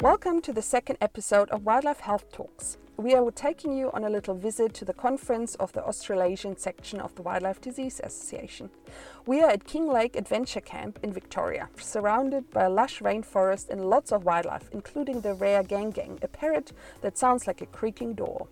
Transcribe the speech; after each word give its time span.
Welcome 0.00 0.42
to 0.42 0.52
the 0.52 0.60
second 0.60 0.98
episode 1.00 1.48
of 1.48 1.64
Wildlife 1.64 2.00
Health 2.00 2.30
Talks. 2.30 2.76
We 2.98 3.14
are 3.14 3.30
taking 3.30 3.74
you 3.74 3.90
on 3.92 4.04
a 4.04 4.10
little 4.10 4.34
visit 4.34 4.74
to 4.74 4.84
the 4.84 4.92
conference 4.92 5.54
of 5.54 5.72
the 5.72 5.82
Australasian 5.82 6.58
section 6.58 7.00
of 7.00 7.14
the 7.14 7.22
Wildlife 7.22 7.62
Disease 7.62 8.02
Association. 8.04 8.68
We 9.24 9.40
are 9.40 9.48
at 9.48 9.64
Kinglake 9.64 10.14
Adventure 10.14 10.60
Camp 10.60 10.98
in 11.02 11.14
Victoria, 11.14 11.70
surrounded 11.78 12.50
by 12.50 12.64
a 12.64 12.70
lush 12.70 13.00
rainforest 13.00 13.70
and 13.70 13.88
lots 13.88 14.12
of 14.12 14.24
wildlife, 14.24 14.68
including 14.70 15.22
the 15.22 15.32
rare 15.32 15.62
gang 15.62 15.92
gang, 15.92 16.18
a 16.20 16.28
parrot 16.28 16.72
that 17.00 17.16
sounds 17.16 17.46
like 17.46 17.62
a 17.62 17.66
creaking 17.66 18.12
door. 18.12 18.48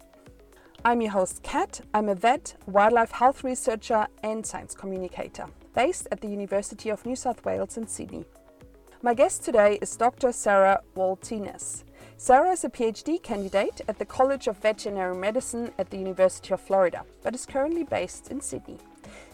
I'm 0.83 1.03
your 1.03 1.13
host, 1.13 1.43
Kat. 1.43 1.83
I'm 1.93 2.09
a 2.09 2.15
vet, 2.15 2.55
wildlife 2.67 3.11
health 3.11 3.45
researcher, 3.45 4.07
and 4.23 4.47
science 4.47 4.75
communicator, 4.75 5.49
based 5.75 6.09
at 6.11 6.23
the 6.23 6.29
University 6.29 6.89
of 6.89 7.05
New 7.05 7.17
South 7.17 7.45
Wales 7.45 7.77
in 7.77 7.87
Sydney. 7.87 8.25
My 9.05 9.13
guest 9.13 9.45
today 9.45 9.79
is 9.83 9.95
Dr. 9.97 10.33
Sarah 10.33 10.81
Wahltinez. 10.97 11.85
Sarah 12.17 12.53
is 12.53 12.65
a 12.65 12.71
PhD 12.71 13.23
candidate 13.23 13.83
at 13.87 13.99
the 13.99 14.07
College 14.07 14.47
of 14.47 14.57
Veterinary 14.57 15.15
Medicine 15.15 15.73
at 15.79 15.91
the 15.91 15.99
University 15.99 16.55
of 16.55 16.61
Florida, 16.63 17.05
but 17.23 17.35
is 17.35 17.45
currently 17.45 17.85
based 17.85 18.31
in 18.31 18.41
Sydney. 18.41 18.79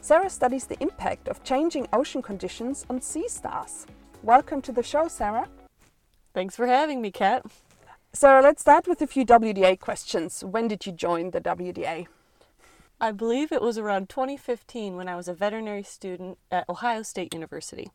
Sarah 0.01 0.29
studies 0.29 0.67
the 0.67 0.83
impact 0.83 1.29
of 1.29 1.45
changing 1.45 1.87
ocean 1.93 2.21
conditions 2.21 2.85
on 2.91 3.01
sea 3.01 3.29
stars. 3.29 3.87
Welcome 4.25 4.61
to 4.63 4.73
the 4.73 4.83
show, 4.83 5.07
Sarah. 5.07 5.47
Thanks 6.35 6.57
for 6.57 6.67
having 6.67 7.01
me, 7.01 7.13
Kat. 7.13 7.47
Sarah, 8.13 8.43
let's 8.43 8.63
start 8.63 8.89
with 8.89 9.01
a 9.01 9.07
few 9.07 9.25
WDA 9.25 9.79
questions. 9.79 10.43
When 10.43 10.67
did 10.67 10.85
you 10.85 10.91
join 10.91 11.31
the 11.31 11.41
WDA? 11.41 12.09
I 13.01 13.13
believe 13.13 13.53
it 13.53 13.63
was 13.63 13.79
around 13.79 14.09
2015 14.09 14.97
when 14.97 15.07
I 15.07 15.15
was 15.15 15.29
a 15.29 15.33
veterinary 15.33 15.85
student 15.85 16.39
at 16.51 16.69
Ohio 16.69 17.03
State 17.03 17.33
University. 17.33 17.93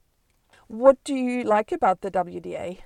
What 0.68 1.04
do 1.04 1.14
you 1.14 1.44
like 1.44 1.72
about 1.72 2.02
the 2.02 2.10
WDA? 2.10 2.80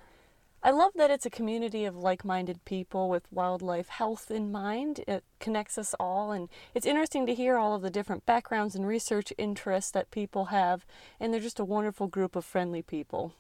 I 0.61 0.71
love 0.71 0.91
that 0.95 1.11
it's 1.11 1.25
a 1.25 1.29
community 1.29 1.85
of 1.85 1.95
like 1.95 2.25
minded 2.25 2.65
people 2.65 3.07
with 3.07 3.31
wildlife 3.31 3.87
health 3.87 4.29
in 4.29 4.51
mind. 4.51 4.99
It 5.07 5.23
connects 5.39 5.77
us 5.77 5.95
all, 5.97 6.33
and 6.33 6.49
it's 6.75 6.85
interesting 6.85 7.25
to 7.25 7.33
hear 7.33 7.57
all 7.57 7.73
of 7.73 7.81
the 7.81 7.89
different 7.89 8.25
backgrounds 8.25 8.75
and 8.75 8.85
research 8.85 9.31
interests 9.37 9.91
that 9.91 10.11
people 10.11 10.45
have, 10.45 10.85
and 11.21 11.33
they're 11.33 11.39
just 11.39 11.57
a 11.57 11.63
wonderful 11.63 12.07
group 12.07 12.35
of 12.35 12.43
friendly 12.43 12.81
people. 12.81 13.31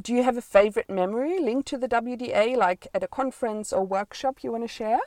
Do 0.00 0.14
you 0.14 0.22
have 0.22 0.36
a 0.36 0.42
favorite 0.42 0.88
memory 0.88 1.40
linked 1.40 1.66
to 1.68 1.76
the 1.76 1.88
WDA, 1.88 2.56
like 2.56 2.86
at 2.94 3.02
a 3.02 3.08
conference 3.08 3.72
or 3.72 3.84
workshop 3.84 4.44
you 4.44 4.52
want 4.52 4.62
to 4.62 4.68
share? 4.68 5.00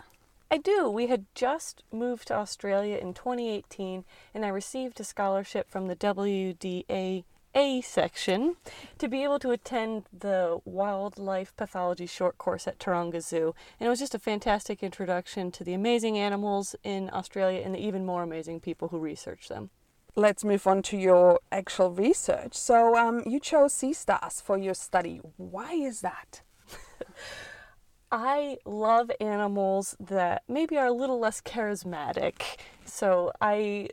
I 0.51 0.57
do. 0.57 0.89
We 0.89 1.07
had 1.07 1.27
just 1.33 1.83
moved 1.93 2.27
to 2.27 2.35
Australia 2.35 2.97
in 2.97 3.13
2018, 3.13 4.03
and 4.33 4.43
I 4.43 4.49
received 4.49 4.99
a 4.99 5.05
scholarship 5.05 5.71
from 5.71 5.87
the 5.87 5.95
WDA 5.95 7.23
a 7.59 7.81
section 7.81 8.55
to 8.97 9.09
be 9.09 9.21
able 9.21 9.37
to 9.37 9.51
attend 9.51 10.05
the 10.17 10.59
wildlife 10.63 11.53
pathology 11.57 12.05
short 12.05 12.37
course 12.37 12.67
at 12.67 12.79
Taronga 12.79 13.21
Zoo. 13.21 13.53
And 13.77 13.87
it 13.87 13.89
was 13.89 13.99
just 13.99 14.15
a 14.15 14.19
fantastic 14.19 14.81
introduction 14.81 15.51
to 15.51 15.65
the 15.65 15.73
amazing 15.73 16.17
animals 16.17 16.73
in 16.83 17.09
Australia 17.11 17.61
and 17.65 17.75
the 17.75 17.85
even 17.85 18.05
more 18.05 18.23
amazing 18.23 18.61
people 18.61 18.87
who 18.87 18.97
research 18.97 19.49
them. 19.49 19.71
Let's 20.15 20.45
move 20.45 20.65
on 20.67 20.81
to 20.83 20.97
your 20.97 21.41
actual 21.51 21.91
research. 21.91 22.55
So, 22.55 22.95
um, 22.95 23.23
you 23.25 23.41
chose 23.41 23.73
sea 23.73 23.93
stars 23.93 24.39
for 24.39 24.57
your 24.57 24.73
study. 24.73 25.19
Why 25.35 25.73
is 25.73 25.99
that? 25.99 26.41
I 28.11 28.57
love 28.65 29.11
animals 29.19 29.97
that 29.99 30.43
maybe 30.47 30.77
are 30.77 30.87
a 30.87 30.93
little 30.93 31.19
less 31.19 31.41
charismatic. 31.41 32.41
So, 32.85 33.33
I 33.41 33.89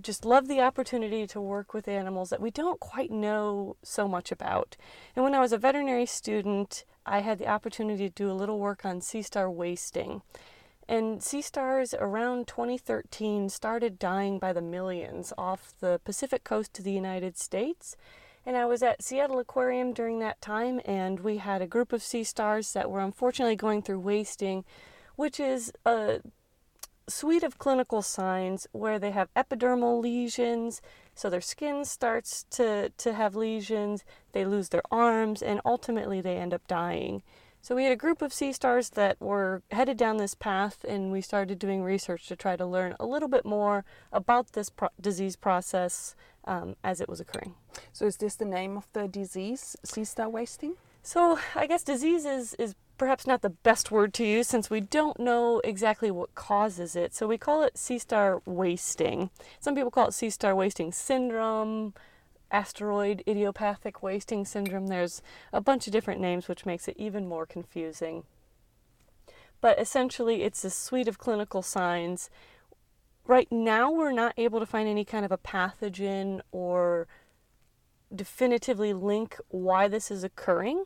just 0.00 0.24
love 0.24 0.48
the 0.48 0.60
opportunity 0.60 1.26
to 1.26 1.40
work 1.40 1.74
with 1.74 1.88
animals 1.88 2.30
that 2.30 2.40
we 2.40 2.50
don't 2.50 2.80
quite 2.80 3.10
know 3.10 3.76
so 3.82 4.06
much 4.06 4.30
about. 4.30 4.76
And 5.16 5.24
when 5.24 5.34
I 5.34 5.40
was 5.40 5.52
a 5.52 5.58
veterinary 5.58 6.06
student, 6.06 6.84
I 7.04 7.20
had 7.20 7.38
the 7.38 7.48
opportunity 7.48 8.08
to 8.08 8.14
do 8.14 8.30
a 8.30 8.34
little 8.34 8.58
work 8.58 8.84
on 8.84 9.00
sea 9.00 9.22
star 9.22 9.50
wasting. 9.50 10.22
And 10.88 11.22
sea 11.22 11.42
stars 11.42 11.94
around 11.94 12.46
2013 12.48 13.48
started 13.48 13.98
dying 13.98 14.38
by 14.38 14.52
the 14.52 14.62
millions 14.62 15.32
off 15.38 15.72
the 15.80 16.00
Pacific 16.04 16.42
coast 16.42 16.78
of 16.78 16.84
the 16.84 16.92
United 16.92 17.38
States. 17.38 17.96
And 18.44 18.56
I 18.56 18.64
was 18.64 18.82
at 18.82 19.02
Seattle 19.02 19.38
Aquarium 19.38 19.92
during 19.92 20.18
that 20.20 20.40
time, 20.40 20.80
and 20.84 21.20
we 21.20 21.36
had 21.36 21.62
a 21.62 21.66
group 21.66 21.92
of 21.92 22.02
sea 22.02 22.24
stars 22.24 22.72
that 22.72 22.90
were 22.90 23.00
unfortunately 23.00 23.54
going 23.54 23.82
through 23.82 24.00
wasting, 24.00 24.64
which 25.14 25.38
is 25.38 25.72
a 25.84 26.20
suite 27.10 27.42
of 27.42 27.58
clinical 27.58 28.02
signs 28.02 28.66
where 28.72 28.98
they 28.98 29.10
have 29.10 29.32
epidermal 29.34 30.00
lesions, 30.00 30.80
so 31.14 31.28
their 31.28 31.40
skin 31.40 31.84
starts 31.84 32.44
to, 32.50 32.90
to 32.90 33.12
have 33.12 33.34
lesions, 33.34 34.04
they 34.32 34.44
lose 34.44 34.68
their 34.70 34.82
arms, 34.90 35.42
and 35.42 35.60
ultimately 35.64 36.20
they 36.20 36.36
end 36.36 36.54
up 36.54 36.66
dying. 36.66 37.22
So 37.62 37.74
we 37.74 37.84
had 37.84 37.92
a 37.92 37.96
group 37.96 38.22
of 38.22 38.32
sea 38.32 38.52
stars 38.52 38.90
that 38.90 39.20
were 39.20 39.62
headed 39.70 39.98
down 39.98 40.16
this 40.16 40.34
path, 40.34 40.84
and 40.88 41.12
we 41.12 41.20
started 41.20 41.58
doing 41.58 41.82
research 41.82 42.26
to 42.28 42.36
try 42.36 42.56
to 42.56 42.64
learn 42.64 42.96
a 42.98 43.04
little 43.04 43.28
bit 43.28 43.44
more 43.44 43.84
about 44.12 44.52
this 44.52 44.70
pro- 44.70 44.88
disease 44.98 45.36
process 45.36 46.14
um, 46.46 46.74
as 46.82 47.02
it 47.02 47.08
was 47.08 47.20
occurring. 47.20 47.54
So 47.92 48.06
is 48.06 48.16
this 48.16 48.34
the 48.34 48.46
name 48.46 48.78
of 48.78 48.88
the 48.94 49.06
disease, 49.08 49.76
sea 49.84 50.04
star 50.04 50.28
wasting? 50.28 50.76
So 51.02 51.38
I 51.54 51.66
guess 51.66 51.82
disease 51.82 52.24
is, 52.24 52.54
is 52.54 52.74
perhaps 53.00 53.26
not 53.26 53.40
the 53.40 53.48
best 53.48 53.90
word 53.90 54.12
to 54.12 54.26
use 54.26 54.46
since 54.46 54.68
we 54.68 54.78
don't 54.78 55.18
know 55.18 55.58
exactly 55.64 56.10
what 56.10 56.34
causes 56.34 56.94
it. 56.94 57.14
So 57.14 57.26
we 57.26 57.38
call 57.38 57.62
it 57.62 57.78
sea 57.78 57.98
star 57.98 58.42
wasting. 58.44 59.30
Some 59.58 59.74
people 59.74 59.90
call 59.90 60.08
it 60.08 60.12
sea 60.12 60.28
star 60.28 60.54
wasting 60.54 60.92
syndrome, 60.92 61.94
asteroid 62.50 63.22
idiopathic 63.26 64.02
wasting 64.02 64.44
syndrome. 64.44 64.88
There's 64.88 65.22
a 65.50 65.62
bunch 65.62 65.86
of 65.86 65.94
different 65.94 66.20
names 66.20 66.46
which 66.46 66.66
makes 66.66 66.88
it 66.88 66.96
even 66.98 67.26
more 67.26 67.46
confusing. 67.46 68.24
But 69.62 69.80
essentially, 69.80 70.42
it's 70.42 70.62
a 70.62 70.68
suite 70.68 71.08
of 71.08 71.16
clinical 71.16 71.62
signs. 71.62 72.28
Right 73.26 73.50
now, 73.50 73.90
we're 73.90 74.12
not 74.12 74.34
able 74.36 74.60
to 74.60 74.66
find 74.66 74.86
any 74.86 75.06
kind 75.06 75.24
of 75.24 75.32
a 75.32 75.38
pathogen 75.38 76.42
or 76.52 77.08
definitively 78.14 78.92
link 78.92 79.38
why 79.48 79.88
this 79.88 80.10
is 80.10 80.22
occurring. 80.22 80.84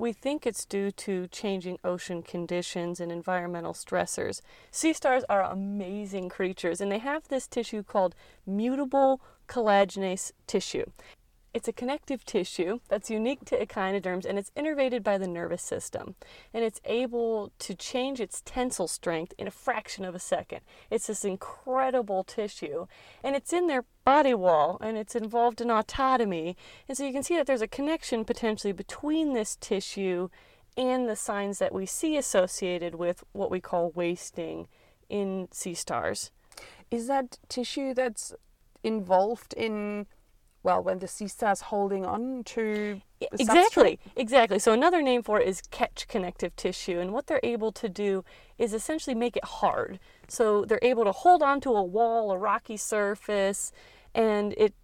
We 0.00 0.12
think 0.12 0.46
it's 0.46 0.64
due 0.64 0.92
to 0.92 1.26
changing 1.26 1.80
ocean 1.82 2.22
conditions 2.22 3.00
and 3.00 3.10
environmental 3.10 3.72
stressors. 3.72 4.40
Sea 4.70 4.92
stars 4.92 5.24
are 5.28 5.42
amazing 5.42 6.28
creatures, 6.28 6.80
and 6.80 6.92
they 6.92 6.98
have 6.98 7.26
this 7.26 7.48
tissue 7.48 7.82
called 7.82 8.14
mutable 8.46 9.20
collagenous 9.48 10.30
tissue. 10.46 10.84
It's 11.54 11.68
a 11.68 11.72
connective 11.72 12.24
tissue 12.24 12.80
that's 12.88 13.10
unique 13.10 13.44
to 13.46 13.60
echinoderms 13.60 14.26
and 14.26 14.38
it's 14.38 14.50
innervated 14.56 15.02
by 15.02 15.16
the 15.18 15.26
nervous 15.26 15.62
system. 15.62 16.14
And 16.52 16.62
it's 16.62 16.80
able 16.84 17.52
to 17.60 17.74
change 17.74 18.20
its 18.20 18.42
tensile 18.44 18.88
strength 18.88 19.32
in 19.38 19.46
a 19.46 19.50
fraction 19.50 20.04
of 20.04 20.14
a 20.14 20.20
second. 20.20 20.60
It's 20.90 21.06
this 21.06 21.24
incredible 21.24 22.22
tissue. 22.22 22.86
And 23.24 23.34
it's 23.34 23.52
in 23.52 23.66
their 23.66 23.84
body 24.04 24.34
wall 24.34 24.78
and 24.80 24.96
it's 24.96 25.16
involved 25.16 25.60
in 25.60 25.68
autotomy. 25.68 26.54
And 26.86 26.96
so 26.96 27.04
you 27.04 27.12
can 27.12 27.22
see 27.22 27.36
that 27.36 27.46
there's 27.46 27.62
a 27.62 27.68
connection 27.68 28.24
potentially 28.24 28.72
between 28.72 29.32
this 29.32 29.56
tissue 29.56 30.28
and 30.76 31.08
the 31.08 31.16
signs 31.16 31.58
that 31.58 31.74
we 31.74 31.86
see 31.86 32.16
associated 32.16 32.94
with 32.94 33.24
what 33.32 33.50
we 33.50 33.60
call 33.60 33.90
wasting 33.94 34.68
in 35.08 35.48
sea 35.50 35.74
stars. 35.74 36.30
Is 36.90 37.08
that 37.08 37.38
tissue 37.48 37.94
that's 37.94 38.34
involved 38.84 39.54
in 39.54 40.06
well 40.62 40.82
when 40.82 40.98
the 40.98 41.08
sea 41.08 41.28
star's 41.28 41.62
holding 41.62 42.04
on 42.04 42.42
to 42.44 43.00
exactly 43.20 43.96
substrate. 43.96 43.98
exactly 44.16 44.58
so 44.58 44.72
another 44.72 45.02
name 45.02 45.22
for 45.22 45.40
it 45.40 45.48
is 45.48 45.62
catch 45.70 46.06
connective 46.08 46.54
tissue 46.56 46.98
and 46.98 47.12
what 47.12 47.26
they're 47.26 47.40
able 47.42 47.72
to 47.72 47.88
do 47.88 48.24
is 48.58 48.72
essentially 48.72 49.14
make 49.14 49.36
it 49.36 49.44
hard 49.44 49.98
so 50.28 50.64
they're 50.64 50.78
able 50.82 51.04
to 51.04 51.12
hold 51.12 51.42
on 51.42 51.60
to 51.60 51.70
a 51.70 51.82
wall 51.82 52.30
a 52.30 52.38
rocky 52.38 52.76
surface 52.76 53.72
and 54.14 54.54
it 54.56 54.74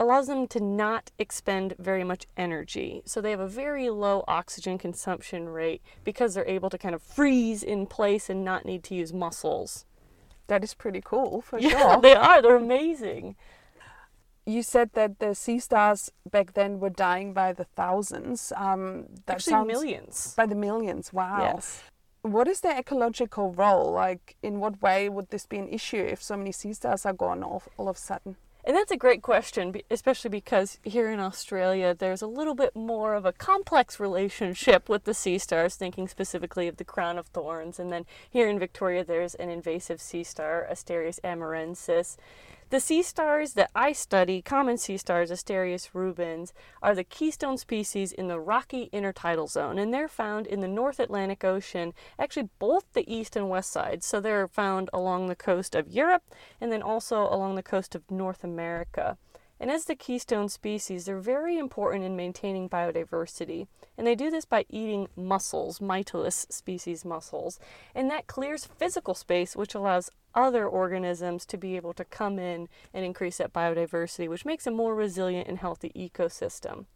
allows 0.00 0.26
them 0.26 0.48
to 0.48 0.60
not 0.60 1.10
expend 1.18 1.74
very 1.78 2.02
much 2.02 2.26
energy. 2.34 3.02
So 3.04 3.20
they 3.20 3.30
have 3.32 3.38
a 3.38 3.46
very 3.46 3.90
low 3.90 4.24
oxygen 4.26 4.78
consumption 4.78 5.50
rate 5.50 5.82
because 6.04 6.32
they're 6.32 6.48
able 6.48 6.70
to 6.70 6.78
kind 6.78 6.94
of 6.94 7.02
freeze 7.02 7.62
in 7.62 7.86
place 7.86 8.30
and 8.30 8.42
not 8.42 8.64
need 8.64 8.82
to 8.84 8.94
use 8.94 9.12
muscles. 9.12 9.84
That 10.46 10.64
is 10.64 10.72
pretty 10.72 11.02
cool 11.04 11.42
for 11.42 11.58
yeah, 11.60 11.92
sure. 11.92 12.00
they 12.00 12.14
are. 12.14 12.40
They're 12.40 12.56
amazing 12.56 13.36
you 14.50 14.62
said 14.62 14.90
that 14.94 15.18
the 15.18 15.34
sea 15.34 15.58
stars 15.58 16.10
back 16.30 16.54
then 16.54 16.80
were 16.80 16.90
dying 16.90 17.32
by 17.32 17.52
the 17.52 17.64
thousands. 17.64 18.52
Um, 18.56 19.06
that 19.26 19.36
Actually, 19.36 19.50
sounds 19.50 19.68
millions. 19.68 20.34
By 20.36 20.46
the 20.46 20.54
millions. 20.54 21.12
Wow. 21.12 21.52
Yes. 21.54 21.82
What 22.22 22.48
is 22.48 22.60
their 22.60 22.78
ecological 22.78 23.52
role? 23.52 23.92
Like, 23.92 24.36
in 24.42 24.60
what 24.60 24.82
way 24.82 25.08
would 25.08 25.30
this 25.30 25.46
be 25.46 25.58
an 25.58 25.68
issue 25.68 26.04
if 26.04 26.22
so 26.22 26.36
many 26.36 26.52
sea 26.52 26.74
stars 26.74 27.06
are 27.06 27.14
gone 27.14 27.42
all, 27.42 27.62
all 27.78 27.88
of 27.88 27.96
a 27.96 27.98
sudden? 27.98 28.36
And 28.62 28.76
that's 28.76 28.92
a 28.92 28.96
great 28.96 29.22
question, 29.22 29.74
especially 29.90 30.28
because 30.28 30.78
here 30.82 31.10
in 31.10 31.18
Australia, 31.18 31.94
there's 31.94 32.20
a 32.20 32.26
little 32.26 32.54
bit 32.54 32.76
more 32.76 33.14
of 33.14 33.24
a 33.24 33.32
complex 33.32 33.98
relationship 33.98 34.86
with 34.88 35.04
the 35.04 35.14
sea 35.14 35.38
stars, 35.38 35.76
thinking 35.76 36.08
specifically 36.08 36.68
of 36.68 36.76
the 36.76 36.84
crown 36.84 37.16
of 37.16 37.28
thorns. 37.28 37.78
And 37.78 37.90
then 37.90 38.04
here 38.28 38.48
in 38.50 38.58
Victoria, 38.58 39.02
there's 39.02 39.34
an 39.36 39.48
invasive 39.48 40.00
sea 40.00 40.24
star, 40.24 40.66
Asterias 40.70 41.18
amurensis, 41.24 42.18
The 42.70 42.78
sea 42.78 43.02
stars 43.02 43.54
that 43.54 43.72
I 43.74 43.90
study, 43.90 44.40
common 44.42 44.78
sea 44.78 44.96
stars, 44.96 45.32
Asterias 45.32 45.90
rubens, 45.92 46.52
are 46.80 46.94
the 46.94 47.02
keystone 47.02 47.58
species 47.58 48.12
in 48.12 48.28
the 48.28 48.38
rocky 48.38 48.88
intertidal 48.92 49.50
zone, 49.50 49.76
and 49.76 49.92
they're 49.92 50.06
found 50.06 50.46
in 50.46 50.60
the 50.60 50.68
North 50.68 51.00
Atlantic 51.00 51.42
Ocean, 51.42 51.92
actually 52.16 52.48
both 52.60 52.84
the 52.92 53.12
east 53.12 53.34
and 53.34 53.48
west 53.48 53.72
sides. 53.72 54.06
So 54.06 54.20
they're 54.20 54.46
found 54.46 54.88
along 54.92 55.26
the 55.26 55.34
coast 55.34 55.74
of 55.74 55.88
Europe 55.88 56.22
and 56.60 56.70
then 56.70 56.80
also 56.80 57.22
along 57.22 57.56
the 57.56 57.62
coast 57.64 57.96
of 57.96 58.08
North 58.08 58.44
America. 58.44 59.18
And 59.60 59.70
as 59.70 59.84
the 59.84 59.94
keystone 59.94 60.48
species, 60.48 61.04
they're 61.04 61.20
very 61.20 61.58
important 61.58 62.02
in 62.02 62.16
maintaining 62.16 62.70
biodiversity. 62.70 63.66
And 63.98 64.06
they 64.06 64.14
do 64.14 64.30
this 64.30 64.46
by 64.46 64.64
eating 64.70 65.08
mussels, 65.14 65.80
Mytilus 65.80 66.50
species 66.50 67.04
mussels. 67.04 67.60
And 67.94 68.10
that 68.10 68.26
clears 68.26 68.64
physical 68.64 69.14
space, 69.14 69.54
which 69.54 69.74
allows 69.74 70.10
other 70.34 70.66
organisms 70.66 71.44
to 71.44 71.58
be 71.58 71.76
able 71.76 71.92
to 71.92 72.04
come 72.06 72.38
in 72.38 72.68
and 72.94 73.04
increase 73.04 73.36
that 73.36 73.52
biodiversity, 73.52 74.28
which 74.28 74.46
makes 74.46 74.66
a 74.66 74.70
more 74.70 74.94
resilient 74.94 75.46
and 75.46 75.58
healthy 75.58 75.92
ecosystem. 75.94 76.86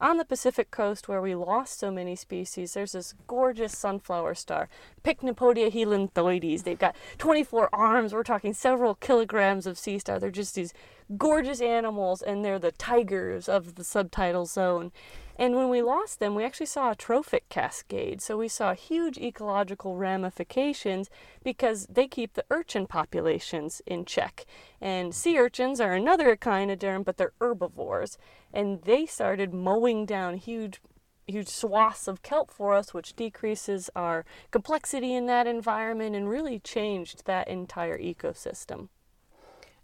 On 0.00 0.16
the 0.16 0.24
Pacific 0.24 0.70
coast, 0.70 1.08
where 1.08 1.20
we 1.20 1.34
lost 1.34 1.80
so 1.80 1.90
many 1.90 2.14
species, 2.14 2.74
there's 2.74 2.92
this 2.92 3.14
gorgeous 3.26 3.76
sunflower 3.76 4.36
star, 4.36 4.68
Pycnopodia 5.02 5.72
helianthoides. 5.72 6.62
They've 6.62 6.78
got 6.78 6.94
24 7.18 7.68
arms. 7.72 8.12
We're 8.12 8.22
talking 8.22 8.54
several 8.54 8.94
kilograms 8.94 9.66
of 9.66 9.76
sea 9.76 9.98
star. 9.98 10.20
They're 10.20 10.30
just 10.30 10.54
these 10.54 10.72
gorgeous 11.16 11.60
animals, 11.60 12.22
and 12.22 12.44
they're 12.44 12.58
the 12.58 12.72
tigers 12.72 13.48
of 13.48 13.76
the 13.76 13.84
subtidal 13.84 14.46
zone. 14.46 14.92
And 15.36 15.54
when 15.54 15.68
we 15.68 15.82
lost 15.82 16.18
them, 16.18 16.34
we 16.34 16.44
actually 16.44 16.66
saw 16.66 16.90
a 16.90 16.96
trophic 16.96 17.48
cascade. 17.48 18.20
So 18.20 18.36
we 18.36 18.48
saw 18.48 18.74
huge 18.74 19.18
ecological 19.18 19.96
ramifications 19.96 21.08
because 21.44 21.86
they 21.86 22.08
keep 22.08 22.34
the 22.34 22.44
urchin 22.50 22.88
populations 22.88 23.80
in 23.86 24.04
check. 24.04 24.44
And 24.80 25.14
sea 25.14 25.38
urchins 25.38 25.80
are 25.80 25.92
another 25.92 26.34
echinoderm, 26.36 27.04
but 27.04 27.18
they're 27.18 27.32
herbivores. 27.40 28.18
And 28.52 28.82
they 28.82 29.06
started 29.06 29.54
mowing 29.54 30.06
down 30.06 30.36
huge 30.36 30.80
huge 31.28 31.48
swaths 31.48 32.08
of 32.08 32.22
kelp 32.22 32.50
for 32.50 32.72
us, 32.72 32.94
which 32.94 33.14
decreases 33.14 33.90
our 33.94 34.24
complexity 34.50 35.14
in 35.14 35.26
that 35.26 35.46
environment 35.46 36.16
and 36.16 36.28
really 36.28 36.58
changed 36.58 37.26
that 37.26 37.46
entire 37.48 37.98
ecosystem. 37.98 38.88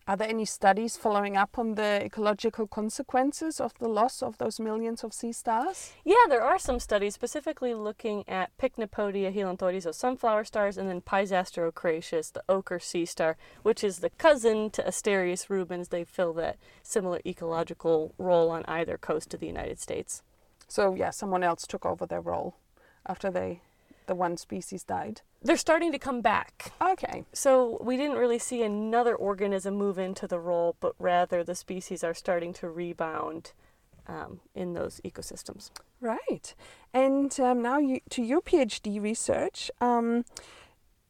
Are 0.06 0.18
there 0.18 0.28
any 0.28 0.44
studies 0.44 0.98
following 0.98 1.34
up 1.34 1.58
on 1.58 1.76
the 1.76 2.04
ecological 2.04 2.66
consequences 2.66 3.58
of 3.58 3.72
the 3.78 3.88
loss 3.88 4.22
of 4.22 4.36
those 4.36 4.60
millions 4.60 5.02
of 5.02 5.14
sea 5.14 5.32
stars? 5.32 5.94
Yeah, 6.04 6.26
there 6.28 6.42
are 6.42 6.58
some 6.58 6.78
studies 6.78 7.14
specifically 7.14 7.72
looking 7.72 8.28
at 8.28 8.54
Pycnopodia 8.58 9.34
helianthoides, 9.34 9.84
so 9.84 9.92
sunflower 9.92 10.44
stars, 10.44 10.76
and 10.76 10.90
then 10.90 11.00
Pisaster 11.00 11.72
ochraceus, 11.72 12.30
the 12.30 12.44
ochre 12.50 12.78
sea 12.78 13.06
star, 13.06 13.38
which 13.62 13.82
is 13.82 14.00
the 14.00 14.10
cousin 14.10 14.68
to 14.72 14.82
Asterias 14.82 15.48
rubens. 15.48 15.88
They 15.88 16.04
fill 16.04 16.34
that 16.34 16.58
similar 16.82 17.20
ecological 17.24 18.12
role 18.18 18.50
on 18.50 18.66
either 18.68 18.98
coast 18.98 19.32
of 19.32 19.40
the 19.40 19.46
United 19.46 19.80
States. 19.80 20.22
So, 20.68 20.94
yeah, 20.94 21.10
someone 21.10 21.42
else 21.42 21.66
took 21.66 21.86
over 21.86 22.04
their 22.04 22.20
role 22.20 22.56
after 23.06 23.30
they 23.30 23.62
the 24.06 24.14
one 24.14 24.36
species 24.36 24.84
died? 24.84 25.22
They're 25.42 25.56
starting 25.56 25.92
to 25.92 25.98
come 25.98 26.20
back. 26.20 26.72
Okay. 26.80 27.24
So 27.32 27.78
we 27.82 27.96
didn't 27.96 28.16
really 28.16 28.38
see 28.38 28.62
another 28.62 29.14
organism 29.14 29.74
move 29.74 29.98
into 29.98 30.26
the 30.26 30.38
role, 30.38 30.76
but 30.80 30.94
rather 30.98 31.44
the 31.44 31.54
species 31.54 32.02
are 32.02 32.14
starting 32.14 32.52
to 32.54 32.68
rebound 32.68 33.52
um, 34.06 34.40
in 34.54 34.74
those 34.74 35.00
ecosystems. 35.04 35.70
Right. 36.00 36.54
And 36.92 37.38
um, 37.40 37.62
now 37.62 37.78
you, 37.78 38.00
to 38.10 38.22
your 38.22 38.40
PhD 38.40 39.00
research. 39.02 39.70
Um, 39.80 40.24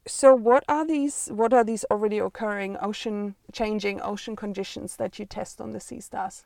so 0.06 0.35
what 0.35 0.64
are 0.69 0.87
these 0.87 1.29
what 1.32 1.55
are 1.55 1.64
these 1.64 1.85
already 1.91 2.19
occurring 2.19 2.76
ocean 2.81 3.37
changing 3.52 4.02
ocean 4.02 4.37
conditions 4.37 4.96
that 4.96 5.19
you 5.19 5.25
test 5.25 5.61
on 5.61 5.70
the 5.70 5.81
sea 5.81 6.00
stars? 6.00 6.44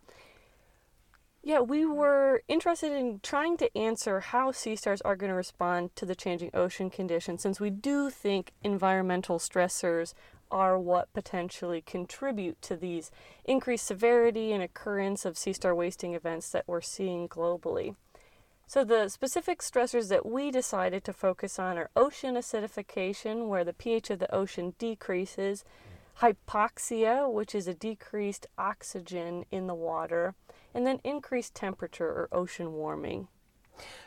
Yeah, 1.48 1.60
we 1.60 1.86
were 1.86 2.42
interested 2.46 2.92
in 2.92 3.20
trying 3.22 3.56
to 3.56 3.74
answer 3.74 4.20
how 4.20 4.52
sea 4.52 4.76
stars 4.76 5.00
are 5.00 5.16
going 5.16 5.30
to 5.30 5.34
respond 5.34 5.96
to 5.96 6.04
the 6.04 6.14
changing 6.14 6.50
ocean 6.52 6.90
conditions, 6.90 7.40
since 7.40 7.58
we 7.58 7.70
do 7.70 8.10
think 8.10 8.52
environmental 8.62 9.38
stressors 9.38 10.12
are 10.50 10.78
what 10.78 11.10
potentially 11.14 11.80
contribute 11.80 12.60
to 12.60 12.76
these 12.76 13.10
increased 13.46 13.86
severity 13.86 14.52
and 14.52 14.62
occurrence 14.62 15.24
of 15.24 15.38
sea 15.38 15.54
star 15.54 15.74
wasting 15.74 16.12
events 16.12 16.50
that 16.50 16.64
we're 16.66 16.82
seeing 16.82 17.26
globally. 17.26 17.96
So, 18.66 18.84
the 18.84 19.08
specific 19.08 19.60
stressors 19.60 20.10
that 20.10 20.26
we 20.26 20.50
decided 20.50 21.02
to 21.04 21.14
focus 21.14 21.58
on 21.58 21.78
are 21.78 21.88
ocean 21.96 22.34
acidification, 22.34 23.48
where 23.48 23.64
the 23.64 23.72
pH 23.72 24.10
of 24.10 24.18
the 24.18 24.34
ocean 24.34 24.74
decreases, 24.78 25.64
hypoxia, 26.20 27.32
which 27.32 27.54
is 27.54 27.66
a 27.66 27.72
decreased 27.72 28.46
oxygen 28.58 29.46
in 29.50 29.66
the 29.66 29.74
water, 29.74 30.34
and 30.74 30.86
then 30.86 31.00
increased 31.04 31.54
temperature 31.54 32.06
or 32.06 32.28
ocean 32.32 32.72
warming. 32.72 33.28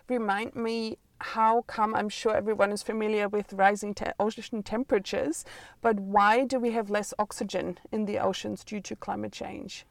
Remind 0.07 0.55
me 0.55 0.97
how 1.19 1.61
come 1.63 1.93
I'm 1.93 2.09
sure 2.09 2.35
everyone 2.35 2.71
is 2.71 2.83
familiar 2.83 3.29
with 3.29 3.53
rising 3.53 3.93
te- 3.93 4.11
ocean 4.19 4.63
temperatures, 4.63 5.45
but 5.81 5.99
why 5.99 6.45
do 6.45 6.59
we 6.59 6.71
have 6.71 6.89
less 6.89 7.13
oxygen 7.19 7.77
in 7.91 8.05
the 8.05 8.19
oceans 8.19 8.63
due 8.63 8.81
to 8.81 8.95
climate 8.95 9.31
change? 9.31 9.85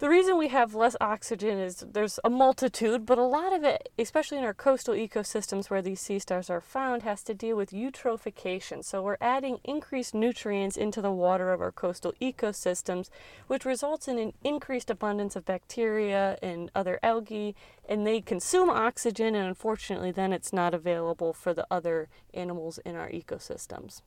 The 0.00 0.08
reason 0.08 0.38
we 0.38 0.48
have 0.48 0.74
less 0.74 0.96
oxygen 0.98 1.58
is 1.58 1.84
there's 1.86 2.18
a 2.24 2.30
multitude, 2.30 3.04
but 3.04 3.18
a 3.18 3.22
lot 3.22 3.52
of 3.52 3.64
it, 3.64 3.90
especially 3.98 4.38
in 4.38 4.44
our 4.44 4.54
coastal 4.54 4.94
ecosystems 4.94 5.68
where 5.68 5.82
these 5.82 6.00
sea 6.00 6.18
stars 6.18 6.48
are 6.48 6.62
found, 6.62 7.02
has 7.02 7.22
to 7.24 7.34
deal 7.34 7.54
with 7.54 7.70
eutrophication. 7.70 8.82
So 8.82 9.02
we're 9.02 9.18
adding 9.20 9.58
increased 9.62 10.14
nutrients 10.14 10.78
into 10.78 11.02
the 11.02 11.12
water 11.12 11.52
of 11.52 11.60
our 11.60 11.70
coastal 11.70 12.14
ecosystems, 12.18 13.10
which 13.46 13.66
results 13.66 14.08
in 14.08 14.18
an 14.18 14.32
increased 14.42 14.88
abundance 14.88 15.36
of 15.36 15.44
bacteria 15.44 16.38
and 16.40 16.70
other 16.74 16.98
algae, 17.02 17.54
and 17.86 18.06
they 18.06 18.22
consume 18.22 18.70
oxygen, 18.70 19.34
and 19.34 19.46
unfortunately, 19.46 20.12
then 20.12 20.32
it's 20.32 20.50
not 20.50 20.72
available 20.72 21.34
for 21.34 21.52
the 21.52 21.66
other 21.70 22.08
animals 22.32 22.78
in 22.86 22.96
our 22.96 23.10
ecosystems 23.10 24.00